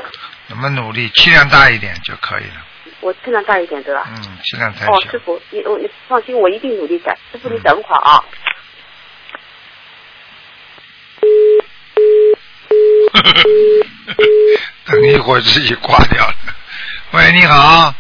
[0.47, 2.65] 怎么努力，气量大一点就可以了。
[2.99, 4.05] 我气量大一点，对吧？
[4.09, 5.19] 嗯，气量太哦，师。
[5.19, 7.17] 傅，你我你放心，我一定努力改。
[7.31, 8.23] 师傅，你等会儿啊。
[14.85, 16.35] 等一会儿自己挂掉了。
[17.11, 17.93] 喂，你好。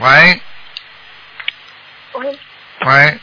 [0.00, 0.40] 喂，
[2.14, 2.38] 喂，
[2.80, 3.18] 哎，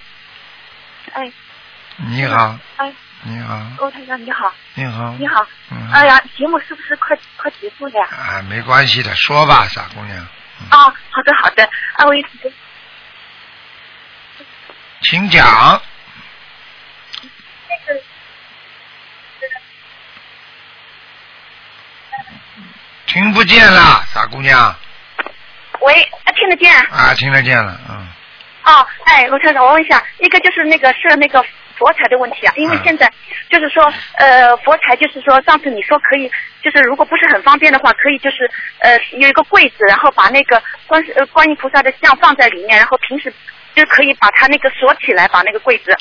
[2.08, 2.94] 你好，哎，
[3.24, 5.14] 你好，欧台长你好，你好。
[5.20, 5.92] 你好，嗯。
[5.92, 8.08] 哎呀，节目是不是快快结束了呀？
[8.08, 10.18] 啊，没关系的，说吧，傻姑娘，
[10.70, 11.64] 啊，好的好的，
[11.98, 12.52] 啊，我一直
[15.02, 15.82] 请讲。
[17.68, 18.02] 那个
[23.08, 24.74] 听不见了，傻姑娘。
[25.82, 26.74] 喂，啊听得见？
[26.86, 28.08] 啊，听得见了，嗯。
[28.64, 31.44] 哦，哎，罗台长，我问一下，一个就是那个是那个
[31.80, 33.12] 佛台的问题啊，因为嗯现在
[33.50, 36.30] 就是说，呃，佛台就是说，上次你说可以，
[36.62, 38.50] 就是如果不是很方便的话，可以就是
[38.80, 43.34] 呃有一个柜子，然后把那个观呃观音菩萨的像放在里面，然后平时
[43.74, 45.96] 就可以把它那个锁起来，把那个柜子。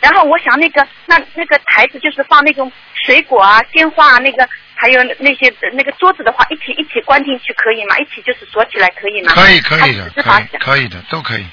[0.00, 2.70] 然后我想那个那那个台子就是放那种
[3.06, 7.96] 水果啊、鲜花啊，那个还有那些那个桌子的话，一起一起关进去可以吗？
[7.98, 9.32] 一起就是锁起来可以吗？
[9.32, 11.46] 可以，可以的，可以，可以的，都可以。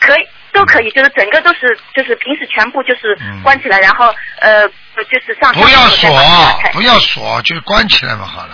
[0.00, 6.10] 可以，都可以，就是整个都是，就是平时全部就是嗯关起来，然后呃，就是上不要锁，
[6.72, 8.50] 不要锁，就是关起来嘛，好了。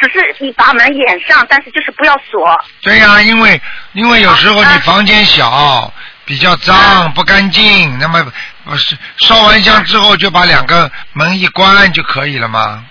[0.00, 2.58] 只是你把门掩上，但是就是不要锁。
[2.80, 3.60] 对呀、因为
[3.92, 5.92] 因为有时候你房间小，
[6.24, 8.24] 比较脏不干净，那么
[8.64, 12.82] 不是烧完香之后就把两个门一关就可以了吗？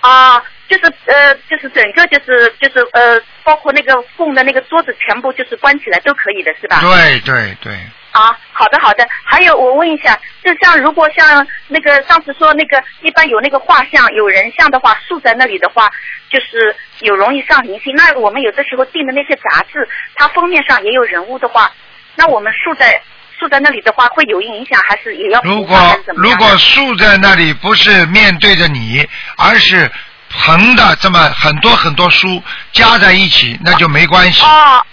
[0.00, 6.80] 啊，就是呃，就是整个就是就是呃，包括那个供的那个桌子全部就是关起来都可以的是吧？
[6.80, 7.72] 对对对，
[8.12, 9.04] 啊，好的好的。
[9.24, 15.90] 还有我问一下，就像如果像那个上次说那个一般有那个画像有人像的话，竖在那里的话，
[16.30, 17.92] 就是有容易上灵性。
[17.96, 21.72] 那我们有的时候订的那些杂志，它封面上也有人物的话，
[22.14, 23.02] 那我们竖在
[23.38, 25.76] 竖在那里的话，会有影响，还是也要如果
[26.14, 29.04] 如果竖在那里不是面对着你，
[29.36, 29.90] 而是
[30.30, 34.42] 横的这么很多很多书加在一起，那就没关系。
[34.44, 34.84] 哦，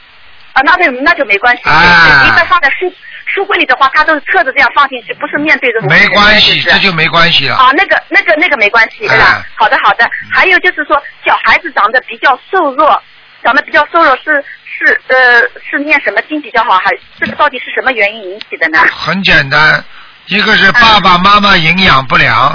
[0.53, 1.63] 啊，那就那就没关系。
[1.69, 2.91] 啊一般放在书
[3.25, 7.55] 书柜里的话，它都是侧着这样放进去，不是面对着没关系，这就没关系了。
[7.55, 9.15] 啊，那个、那个、那个没关系，对吧？
[9.15, 10.09] 哎好的，好的。
[10.31, 13.01] 还有就是说，小孩子长得比较瘦弱，
[13.43, 18.79] 长得比较瘦弱是是呃是念什么经比较好，还这个到底是什么原因引起的呢？
[18.91, 19.83] 很简单，
[20.28, 22.53] 一个是爸爸妈妈营养不良，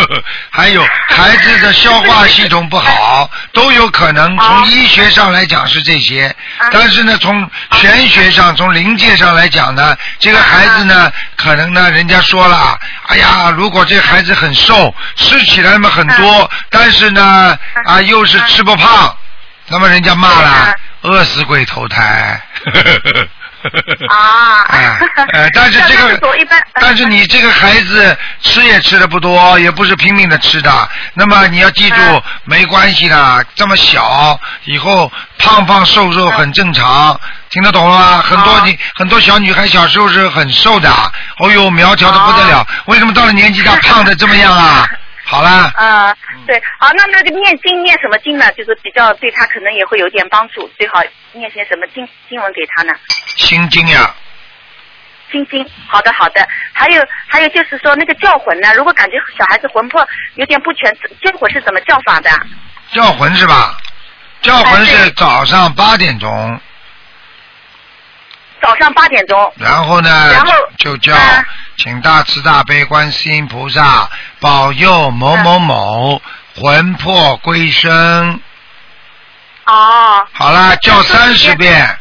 [0.50, 4.36] 还有孩子的消化系统不好，都有可能。
[4.38, 6.34] 从医学上来讲是这些，
[6.72, 19.14] 但是呢，从玄学上、从灵界上来讲呢，这个孩子呢，可能呢，人家说了，哎呀，如果这孩子很瘦，吃起来那么很多，但是呢，啊，又是吃不胖，
[19.68, 22.40] 那么人家骂了，饿死鬼投胎。
[24.08, 24.98] 啊，哎，
[25.32, 26.18] 呃， 但是这个
[26.74, 30.88] 但是你这个孩子吃也吃的不多，也不是拼命的吃的。
[31.14, 37.18] 那么你要记住，嗯没关系的，这么小，以后胖胖瘦瘦很正常，
[37.50, 38.22] 听得懂了吗？
[38.22, 40.90] 很多你很多小女孩小时候是很瘦的，
[41.38, 44.88] 哦呦苗条的不得了，为什么到了年纪大胖的这么样啊？
[45.22, 46.12] 好了， 啊，
[46.44, 48.50] 对，好，那那个念经念什么经呢？
[48.56, 51.00] 就是比较对她可能也会有点帮助，最好
[51.32, 52.92] 念些什么经经文给他呢？
[53.36, 54.14] 心经呀，
[55.30, 56.46] 心经，好的好的。
[56.72, 62.30] 还有还有就是说那个叫魂呢，如果感觉小孩子魂魄有点不全，叫魂是怎么叫法的？
[62.92, 63.76] 叫魂是吧？
[64.42, 66.60] 叫魂是早上八点钟。
[68.62, 69.52] 早上八点钟。
[69.56, 71.14] 然后呢，然后就叫、
[71.76, 74.08] 请大慈大悲观世音菩萨
[74.40, 76.22] 保佑某某某
[76.56, 78.40] 魂魄归生。
[79.66, 80.26] 哦。
[80.32, 81.98] 好啦，叫三十遍。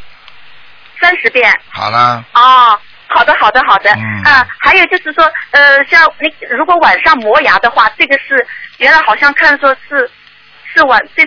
[1.02, 1.50] 三十遍。
[1.70, 3.90] 好啦，哦，好的，好的，好的。
[3.92, 8.46] 嗯啊，还有就是说，呃，像那如果晚上磨牙的话，这个是
[8.78, 10.10] 原来好像看说是
[10.74, 11.24] 是晚这，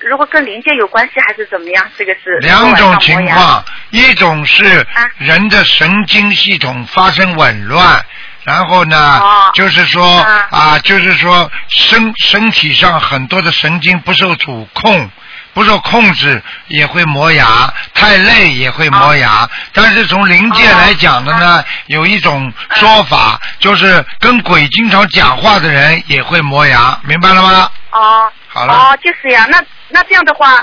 [0.00, 1.90] 如果跟临界有关系还是怎么样？
[1.96, 4.86] 这个是两种情况，一种是
[5.16, 8.04] 人的神经系统发生紊乱。
[8.44, 9.22] 然后呢，
[9.54, 15.08] 就是说啊，就是说身身体上很多的神经不受主控，
[15.54, 19.48] 不受控制也会磨牙，太累也会磨牙。
[19.72, 27.70] 但是从灵界来讲的呢，有一种说法，就是跟鬼经常讲话的人也会磨牙，明白了吗？
[27.90, 28.32] 哦。
[28.48, 30.62] 好了哦，就是呀，那那这样的话，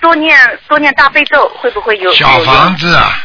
[0.00, 3.18] 多念多念大悲咒会不会有小房子啊，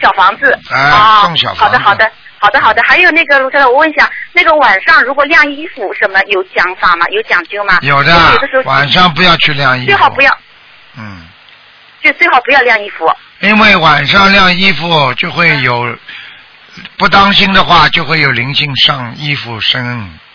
[0.00, 0.56] 小房子。
[0.70, 2.12] 哎啊送小房子好的，好的，
[2.44, 2.82] 好的，好的。
[2.86, 7.06] 还有那个卢先生，我问一下，那个晚上如果晾衣服什么有讲法吗？
[7.08, 7.78] 有讲究吗？
[7.80, 10.38] 有的有的时候晚上不要去晾衣服，最好不要，
[10.98, 11.26] 嗯，
[12.02, 13.10] 就最好不要晾衣服。
[13.40, 15.96] 因为晚上晾衣服就会有，
[16.98, 19.82] 不当心的话就会有灵性上衣服身。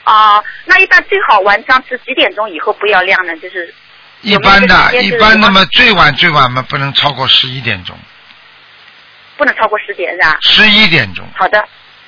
[0.03, 3.35] 啊、那一般最好晚上是几点钟以后不要晾呢？
[3.37, 3.71] 就是
[4.21, 7.95] 一般的，一般那么，最晚最晚嘛，不能超过十一点钟，
[9.37, 10.37] 不能超过十点是吧？
[10.41, 11.23] 十一点钟。
[11.35, 11.63] 好的，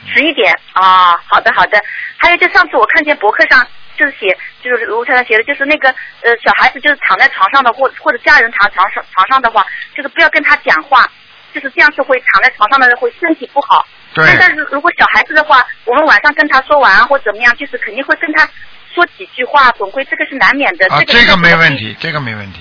[0.05, 1.81] 十一点啊，好的好的。
[2.17, 3.65] 还有就上次我看见博客上
[3.97, 5.89] 就是写，就是卢太太写的，就是那个
[6.21, 11.09] 呃小孩子就是躺在床上的，或或者家人躺床上床上的话，就是不要跟他讲话，
[11.53, 13.85] 就是这样是会躺在床上的人会身体不好。
[14.13, 18.47] 对但是如果小孩子的话，我们晚上跟他说晚安或怎么样，就是肯定会跟他
[18.93, 20.85] 说几句话，总归这个是难免的。
[20.93, 22.59] 啊，这这个没问题，这个没问题。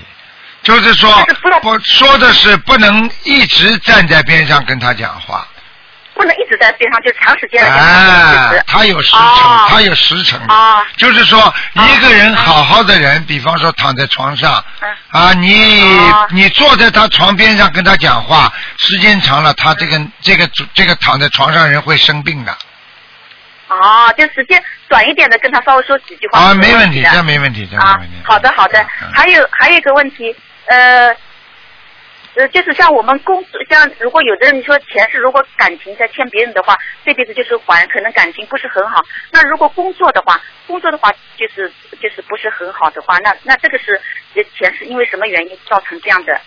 [0.62, 1.10] 就是说，
[1.64, 5.46] 我说的是不能一直站在边上跟他讲话。
[6.14, 10.54] 不能一直在边上就长时间的跟他有时辰，哦他有时辰的。
[10.54, 14.90] 啊就是说，一个人好好的人，比方说躺在床上，嗯。
[15.10, 15.80] 啊，你
[16.10, 16.26] 哦。
[16.30, 22.52] 你坐在他床边上跟他讲话，时间长了，他这个这个这个躺在床上人会生病的。
[23.68, 26.38] 哦，就时间短一点的跟他稍微说几句话。
[26.40, 28.84] 啊，没问题，的这没问题，这没啊问题。，好的好的，
[29.14, 30.34] 还有还有一个问题，
[30.66, 31.14] 呃，
[32.40, 36.74] 呃，就是像我们工作，像如果有的人你说前世如果感情在欠别人的话，
[37.04, 39.02] 这辈子就是还，可能感情不是很好。
[39.30, 41.70] 那如果工作的话，工作的话就是
[42.00, 44.00] 就是不是很好的话，那那这个是
[44.34, 46.40] 呃前世因为什么原因造成这样的？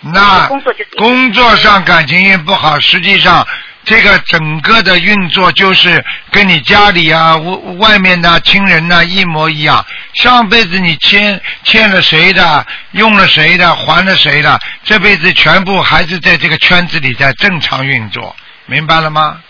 [0.00, 3.42] 那工作就是工作上感情也不好，实际上
[3.88, 9.82] 这个整个的运作就是跟你家里啊、外外面的亲人呐、一模一样。
[10.16, 18.36] 上辈子你欠欠了谁的，用了谁的，还了谁的，这辈子全部还是在这个圈子里在正常运作，
[18.66, 19.40] 明白了吗？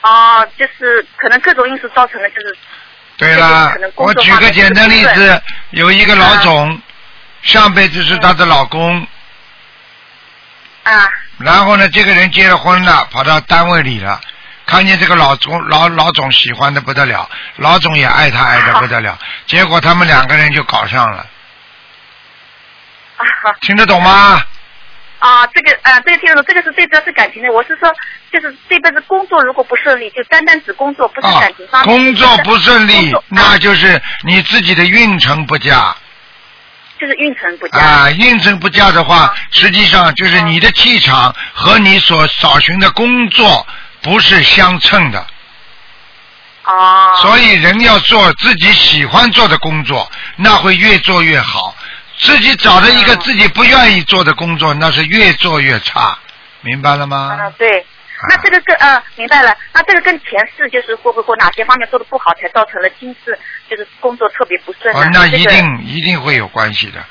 [0.00, 2.58] 哦，就是可能各种因素造成的，就是
[3.16, 6.80] 对啦我举个简单例子，有一个老总，
[7.42, 9.06] 上辈子是她的老公，
[10.82, 11.08] 啊
[11.40, 14.20] 然后呢，这个人结了婚了，跑到单位里了，
[14.66, 21.26] 看见这个老总老老总喜欢的不得了，老总也爱他爱的不得了， 结果他们两个人就搞上了，
[23.16, 23.24] 啊
[23.62, 24.42] 听得懂吗？
[25.18, 27.52] 啊，这个啊，这个听得懂，这个是最主要是感情的。
[27.52, 27.92] 我是说，
[28.32, 31.94] 就是这辈子工作如果不顺利，就单单指工作，不是啊感情方，面。
[31.94, 35.94] 工作不顺利，那就是你自己的运程不佳。
[37.00, 37.78] 就是运程不佳。
[37.78, 43.66] 啊，运程不佳的话，实际上就是你的气场和你所找寻的工作
[44.02, 45.26] 不是相称的。
[46.64, 47.12] 哦。
[47.22, 51.74] 所以人要做自己喜欢做的工作，那会越做越好。
[52.18, 56.18] 自己找的一个自己不愿意做的工作，那是越做越差，
[56.60, 57.34] 明白了吗？
[57.40, 57.86] 啊，对。
[58.28, 59.56] 那这个跟呃，明白了。
[59.72, 65.00] 那这个跟前世就是会不会哪些方面做的不好，才造成了今世就是工作特别不顺啊？
[65.00, 67.02] 哦，那这个一定一定会有关系的。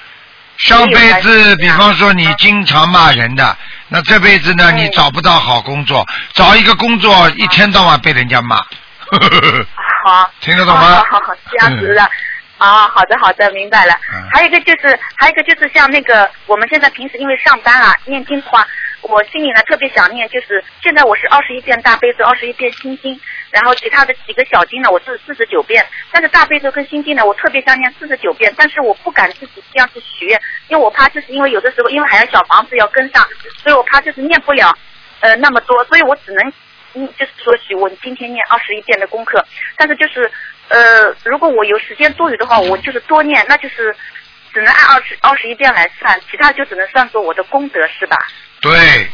[0.57, 3.57] 上辈子，比方说你经常骂人的，
[3.87, 8.57] 那这辈子呢，嗯你找不到好工作，找一个工作一天到晚被人家骂，
[10.03, 10.29] 好。
[10.41, 10.81] 听得懂吗？
[10.81, 12.03] 好好好，这样子的。
[12.57, 13.93] 啊，好的好的，明白了。
[14.13, 18.67] 嗯还有一个就是，还有一个就是像那个我们现在平时因为上班啊，念经的话，
[19.01, 23.19] 我心里呢特别想念，就是现在我是二十一遍大悲咒，二十一遍心经，
[23.49, 25.85] 然后其他的几个小经呢，我是四十九遍。
[26.11, 33.25] 但是大悲咒跟心经呢，我特别想念四十九遍，但是我不敢自己这样去许愿，因为我怕就是因为有的时候因为还有小房子要跟上，
[33.63, 34.77] 所以我怕就是念不了
[35.21, 36.53] 呃那么多，所以我只能
[36.93, 39.43] 嗯就是说许我今天念二十一遍的功课，
[39.77, 40.29] 但是就是
[40.67, 43.95] 呃如果我有时间多余的话，我就是多念，那就是
[44.53, 48.17] 只能按二十二十一遍来算，其他就只能算作我的功德是吧？
[48.61, 49.07] 对，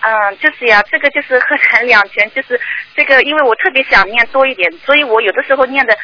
[0.00, 2.60] 嗯，就是呀，这个就是喝禅两全，就是
[2.96, 5.96] 这个，因为我特别想念多一点，所以我有的时候念的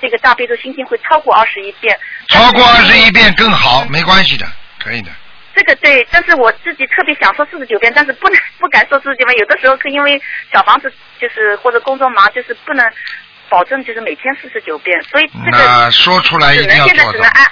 [0.00, 1.98] 这个大悲咒心经会超过二十一遍。
[2.28, 4.46] 超过二十一遍更好，没关系的，
[4.78, 5.10] 可以的。
[5.54, 10.20] 这个对，但是我自己特别想说四十九遍，但是不能不敢说四十九遍，有的时候是因为
[10.52, 12.88] 小房子就是或者工作忙，就是不能
[13.48, 17.50] 保证就是每天四十九遍，所以这个那说出来一定要做到只能，按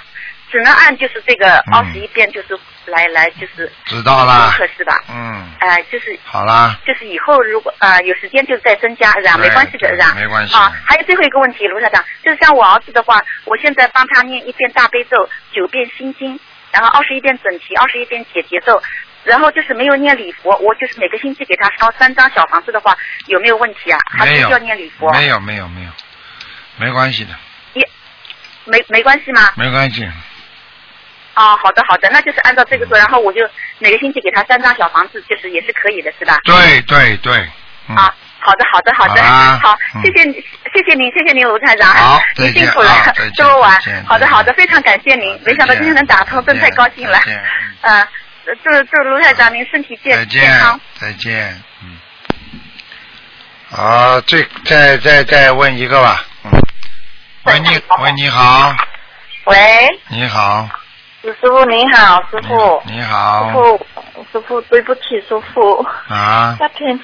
[0.51, 5.01] 只能按就是这个嗯二十一遍就是来来就是知道啦功课是吧？
[5.09, 9.37] 嗯，哎、就是好啦，就是以后如果呃有时间就再增加，是吧？
[9.37, 10.13] 没关系的，是吧？
[10.15, 16.39] 没关系啊，还有最后一个问题，卢校长，就是像我儿子的话，我现在帮他念一遍大悲咒，九遍心经，
[16.71, 18.81] 然后二十一遍准提，二十一遍解结咒。
[19.25, 22.97] 然后就是没有念礼佛，我就是每个星期给他烧三张小房子的话，
[23.27, 23.99] 有没有问题啊？
[24.09, 25.11] 还是没有要念礼佛？
[25.11, 25.89] 没有没有没有，
[26.77, 27.35] 没关系的，
[28.63, 29.51] 没没关系吗？
[29.57, 30.07] 没关系。
[31.39, 33.39] 啊，好的好的，那就是按照这个做，然后我就
[33.77, 36.37] 每个星期给他三张小房子，就是也是可以的，是吧？
[36.43, 37.33] 对对对，
[37.87, 39.23] 嗯，啊，好的，好的，好的，
[39.59, 42.91] 好谢谢你，谢谢您，谢谢您，卢台长，好您辛苦了
[43.33, 47.43] 这么晚，好的，好的，非常感谢您，没想到今天能打通，真太高兴了再见，
[47.83, 48.07] 嗯，
[48.61, 51.97] 祝祝卢台长您身体健再见健康，再见，嗯。
[53.71, 56.51] 好，最再再再问一个吧，嗯。
[57.43, 58.75] 喂你喂你好，
[59.45, 59.55] 喂，
[60.09, 60.67] 你好，
[61.21, 63.87] 师傅你好，师傅，你好师，傅，
[64.31, 66.97] 师傅对不起，师傅，啊，那天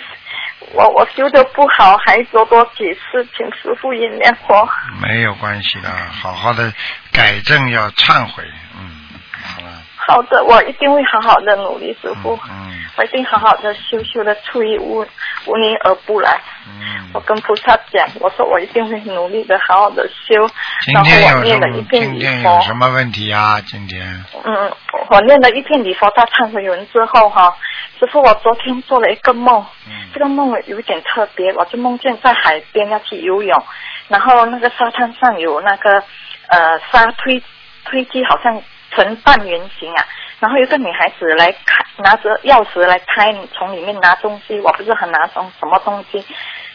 [0.74, 4.70] 我我修的不好，还多多几次，请师傅原谅我。
[5.02, 6.74] 没有关系的，好好的
[7.12, 8.44] 改正要忏悔，
[8.80, 9.02] 嗯，
[9.44, 15.06] 好了，好的，我一定会好好的努力，师傅，嗯我一定好好的修修的出一无
[15.46, 16.40] 无泥而不来。
[16.66, 20.50] 嗯，我跟菩萨讲，我说我一定会努力的好好的修，
[20.86, 21.44] 今天有什么？
[21.44, 22.62] 念了一天有。
[22.62, 23.60] 什么问题啊？
[23.68, 24.72] 今天嗯，
[25.10, 27.54] 我念了一片礼佛大忏悔文之后哈，
[28.00, 33.64] 师傅，我昨天做了一个梦，嗯这个梦有点特别，我就梦见在海边要去游泳，
[34.08, 36.02] 然后那个沙滩上有那个
[36.48, 37.44] 呃沙推
[37.84, 38.62] 推机，好像
[38.96, 40.06] 呈半圆形啊，
[40.40, 46.26] 然后有个女孩子来开，拿着钥匙来开，从里面拿东西，我不是很拿从什么东西，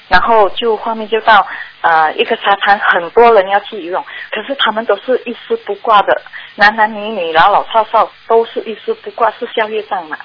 [0.09, 1.47] 然后就画面就到
[1.81, 6.23] 呃一个沙滩，很多人要去游泳，可是他们都是一丝不挂的，
[6.57, 10.17] 男男女女老老少少都是一丝不挂，是宵夜障嘛？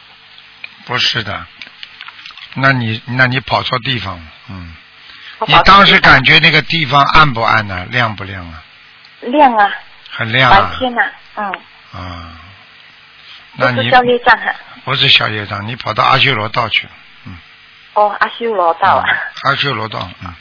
[0.86, 1.46] 不是的，
[2.56, 4.76] 那你那你跑错地方了，嗯，
[5.48, 8.64] 你当时感觉那个地方暗不暗呢、亮不亮啊？
[9.22, 9.72] 亮啊，
[10.12, 11.52] 很亮啊，白天啊，嗯，
[11.96, 12.32] 啊，
[13.56, 14.54] 那你宵夜障啊。
[14.84, 16.91] 不是小夜长，你跑到阿修罗道去了，
[17.93, 19.04] 哦，阿修罗道啊，
[19.43, 20.32] 阿修罗道，嗯，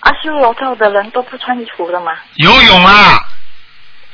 [0.00, 2.12] 阿修罗道的人都不穿衣服的吗？
[2.34, 3.24] 游泳啊，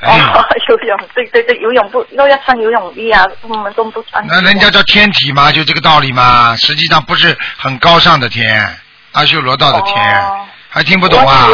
[0.01, 3.25] 哎哦，游泳，对对对，游泳不都要穿游泳衣啊？
[3.43, 4.27] 我们都不穿。
[4.27, 6.55] 那人家叫天体嘛，就这个道理嘛。
[6.57, 8.79] 实际上不是很高尚的天，
[9.13, 11.49] 阿修罗道的天，哦还听不懂啊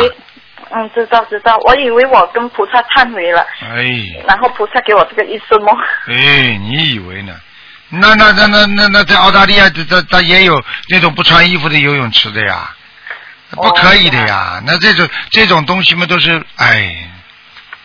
[0.74, 3.84] 嗯，知道知道，我以为我跟菩萨忏悔了，哎
[4.26, 5.68] 然后菩萨给我这个一丝梦。
[6.08, 7.32] 哎，你以为呢？
[7.90, 12.74] 那那那那那那在澳大利亚，这这它也有那种不穿衣服的游泳池的呀，
[13.50, 14.60] 不可以的呀。
[14.66, 17.08] 那这种这种东西嘛，都是哎，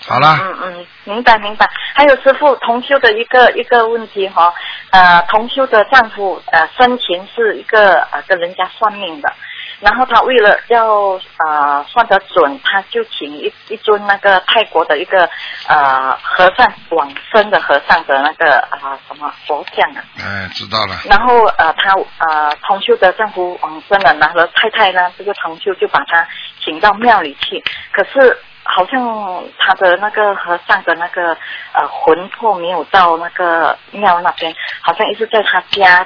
[0.07, 0.39] 好了。
[0.41, 1.69] 嗯嗯，明白明白。
[1.93, 4.51] 还有师傅同修的一个一个问题哈，
[4.89, 9.31] 呃，同修的丈夫呃生前是一个呃跟人家算命的，
[9.79, 15.29] 然后他为了要呃算得准，他就请一一尊那个泰国的一个
[15.67, 20.95] 呃和尚往生的和尚的那个啊、什么佛像啊，哎，知道了。
[21.05, 26.27] 然后呃，他呃同修的丈夫往生了，然后太太呢，这个同修就把他
[26.63, 31.35] 请到庙里去，可是好像他的那个和尚的那个
[31.73, 36.05] 呃魂魄没有到那个庙那边，好像一直在他家，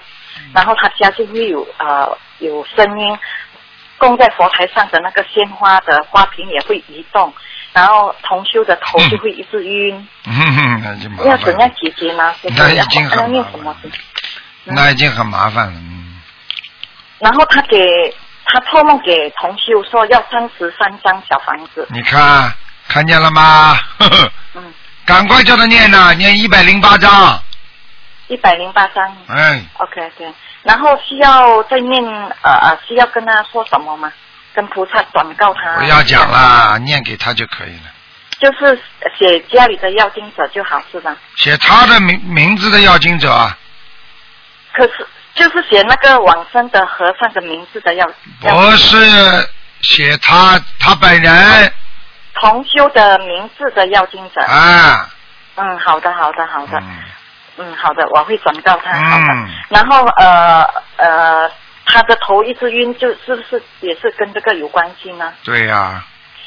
[0.53, 3.19] 然后他家就会有呃有声音，
[4.03, 7.33] 供在佛台上的那个鲜花的花瓶也会移动，
[7.71, 12.35] 然后同修的头就会一直晕，嗯哼，那就麻烦要怎样解决呢？
[12.57, 13.45] 那已经很？
[14.65, 15.73] 那已经很麻烦了。
[15.75, 16.21] 嗯，
[17.19, 17.77] 然后他给
[18.45, 22.53] 他托梦给同修说要三十三张小房子，你看
[22.87, 23.77] 看见了吗？
[24.53, 24.73] 嗯，
[25.05, 27.39] 赶快叫他念呐，念一百零八张。
[28.27, 29.17] 一百零八张。
[29.27, 30.33] 哎，OK OK，
[30.63, 32.03] 然后需要再念
[32.41, 34.11] 呃呃，需要跟他说什么吗？
[34.53, 35.77] 跟菩萨转告他。
[35.77, 36.31] 不要讲。
[36.31, 37.91] 啦，念给他就可以了。
[38.39, 38.79] 就是
[39.17, 41.15] 写家里的要经者就好是吧？
[41.35, 43.57] 写他的名名字的要经者，啊
[44.73, 48.05] 可是就是写那个往生的和尚的名字的要。
[48.41, 48.97] 要不是
[49.81, 51.73] 写他他本人
[52.35, 54.41] 同修的名字的要经者。
[54.41, 55.09] 啊。
[55.55, 56.77] 嗯，好的好的好的。
[56.79, 56.97] 嗯
[57.57, 58.91] 嗯，好的，我会转告他。
[58.93, 59.33] 好的。
[59.33, 60.63] 嗯，然后呃
[60.97, 61.49] 呃，
[61.85, 65.33] 他的头一直晕，就是不是也是跟这个有关系呢？
[65.43, 66.03] 对呀、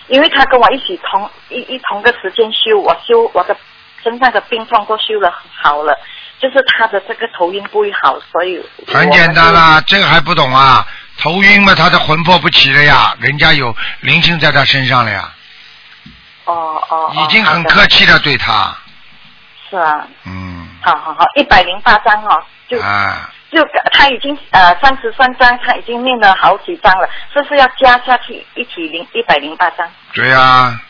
[0.08, 3.56] 因为他跟我一起同一一同个时间修，我修我的
[4.02, 5.32] 身上的病痛都修了
[5.62, 5.96] 好了，
[6.40, 10.86] 就是他的这个头晕不会好，所以很简单啦，这个还不懂啊？
[11.18, 15.32] 头晕嘛，他的魂魄不齐了呀，人家有灵性在他身上了呀，
[16.44, 18.76] 哦哦，已经很客气的对他，
[19.70, 23.60] 是啊，嗯，好好好，一百零八张哦，就啊，就
[23.92, 29.84] 他已经呃三十三张，他已经念了好几张了，是不是要加下去一起零一百零八张
[30.14, 30.80] 对呀、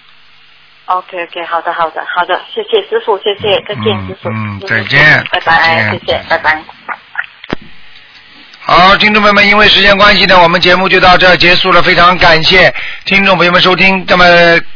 [0.85, 6.63] ？OK OK，好的好的好的，谢谢师傅，谢谢，再见嗯师傅，嗯再见拜拜，谢谢，拜拜。
[8.69, 11.81] 好，听众朋友们，因为时间关系呢，我们节目就到这结束了。
[11.81, 14.05] 非常感谢听众朋友们收听。
[14.09, 14.25] 那么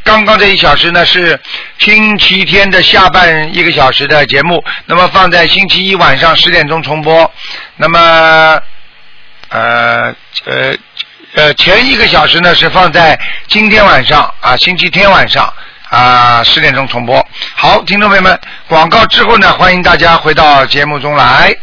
[0.05, 1.37] 刚刚这一小时呢是
[1.77, 7.29] 星期天的下半一个小时的节目，那么放在星期一晚上十点钟重播。
[7.75, 7.99] 那么
[9.49, 10.15] 呃
[10.45, 10.73] 呃
[11.35, 13.19] 呃前一个小时呢是放在
[13.49, 15.53] 今天晚上啊星期天晚上
[15.89, 17.21] 啊十点钟重播。
[17.55, 18.39] 好，听众朋友们，
[18.69, 21.53] 广告之后呢，欢迎大家回到节目中来。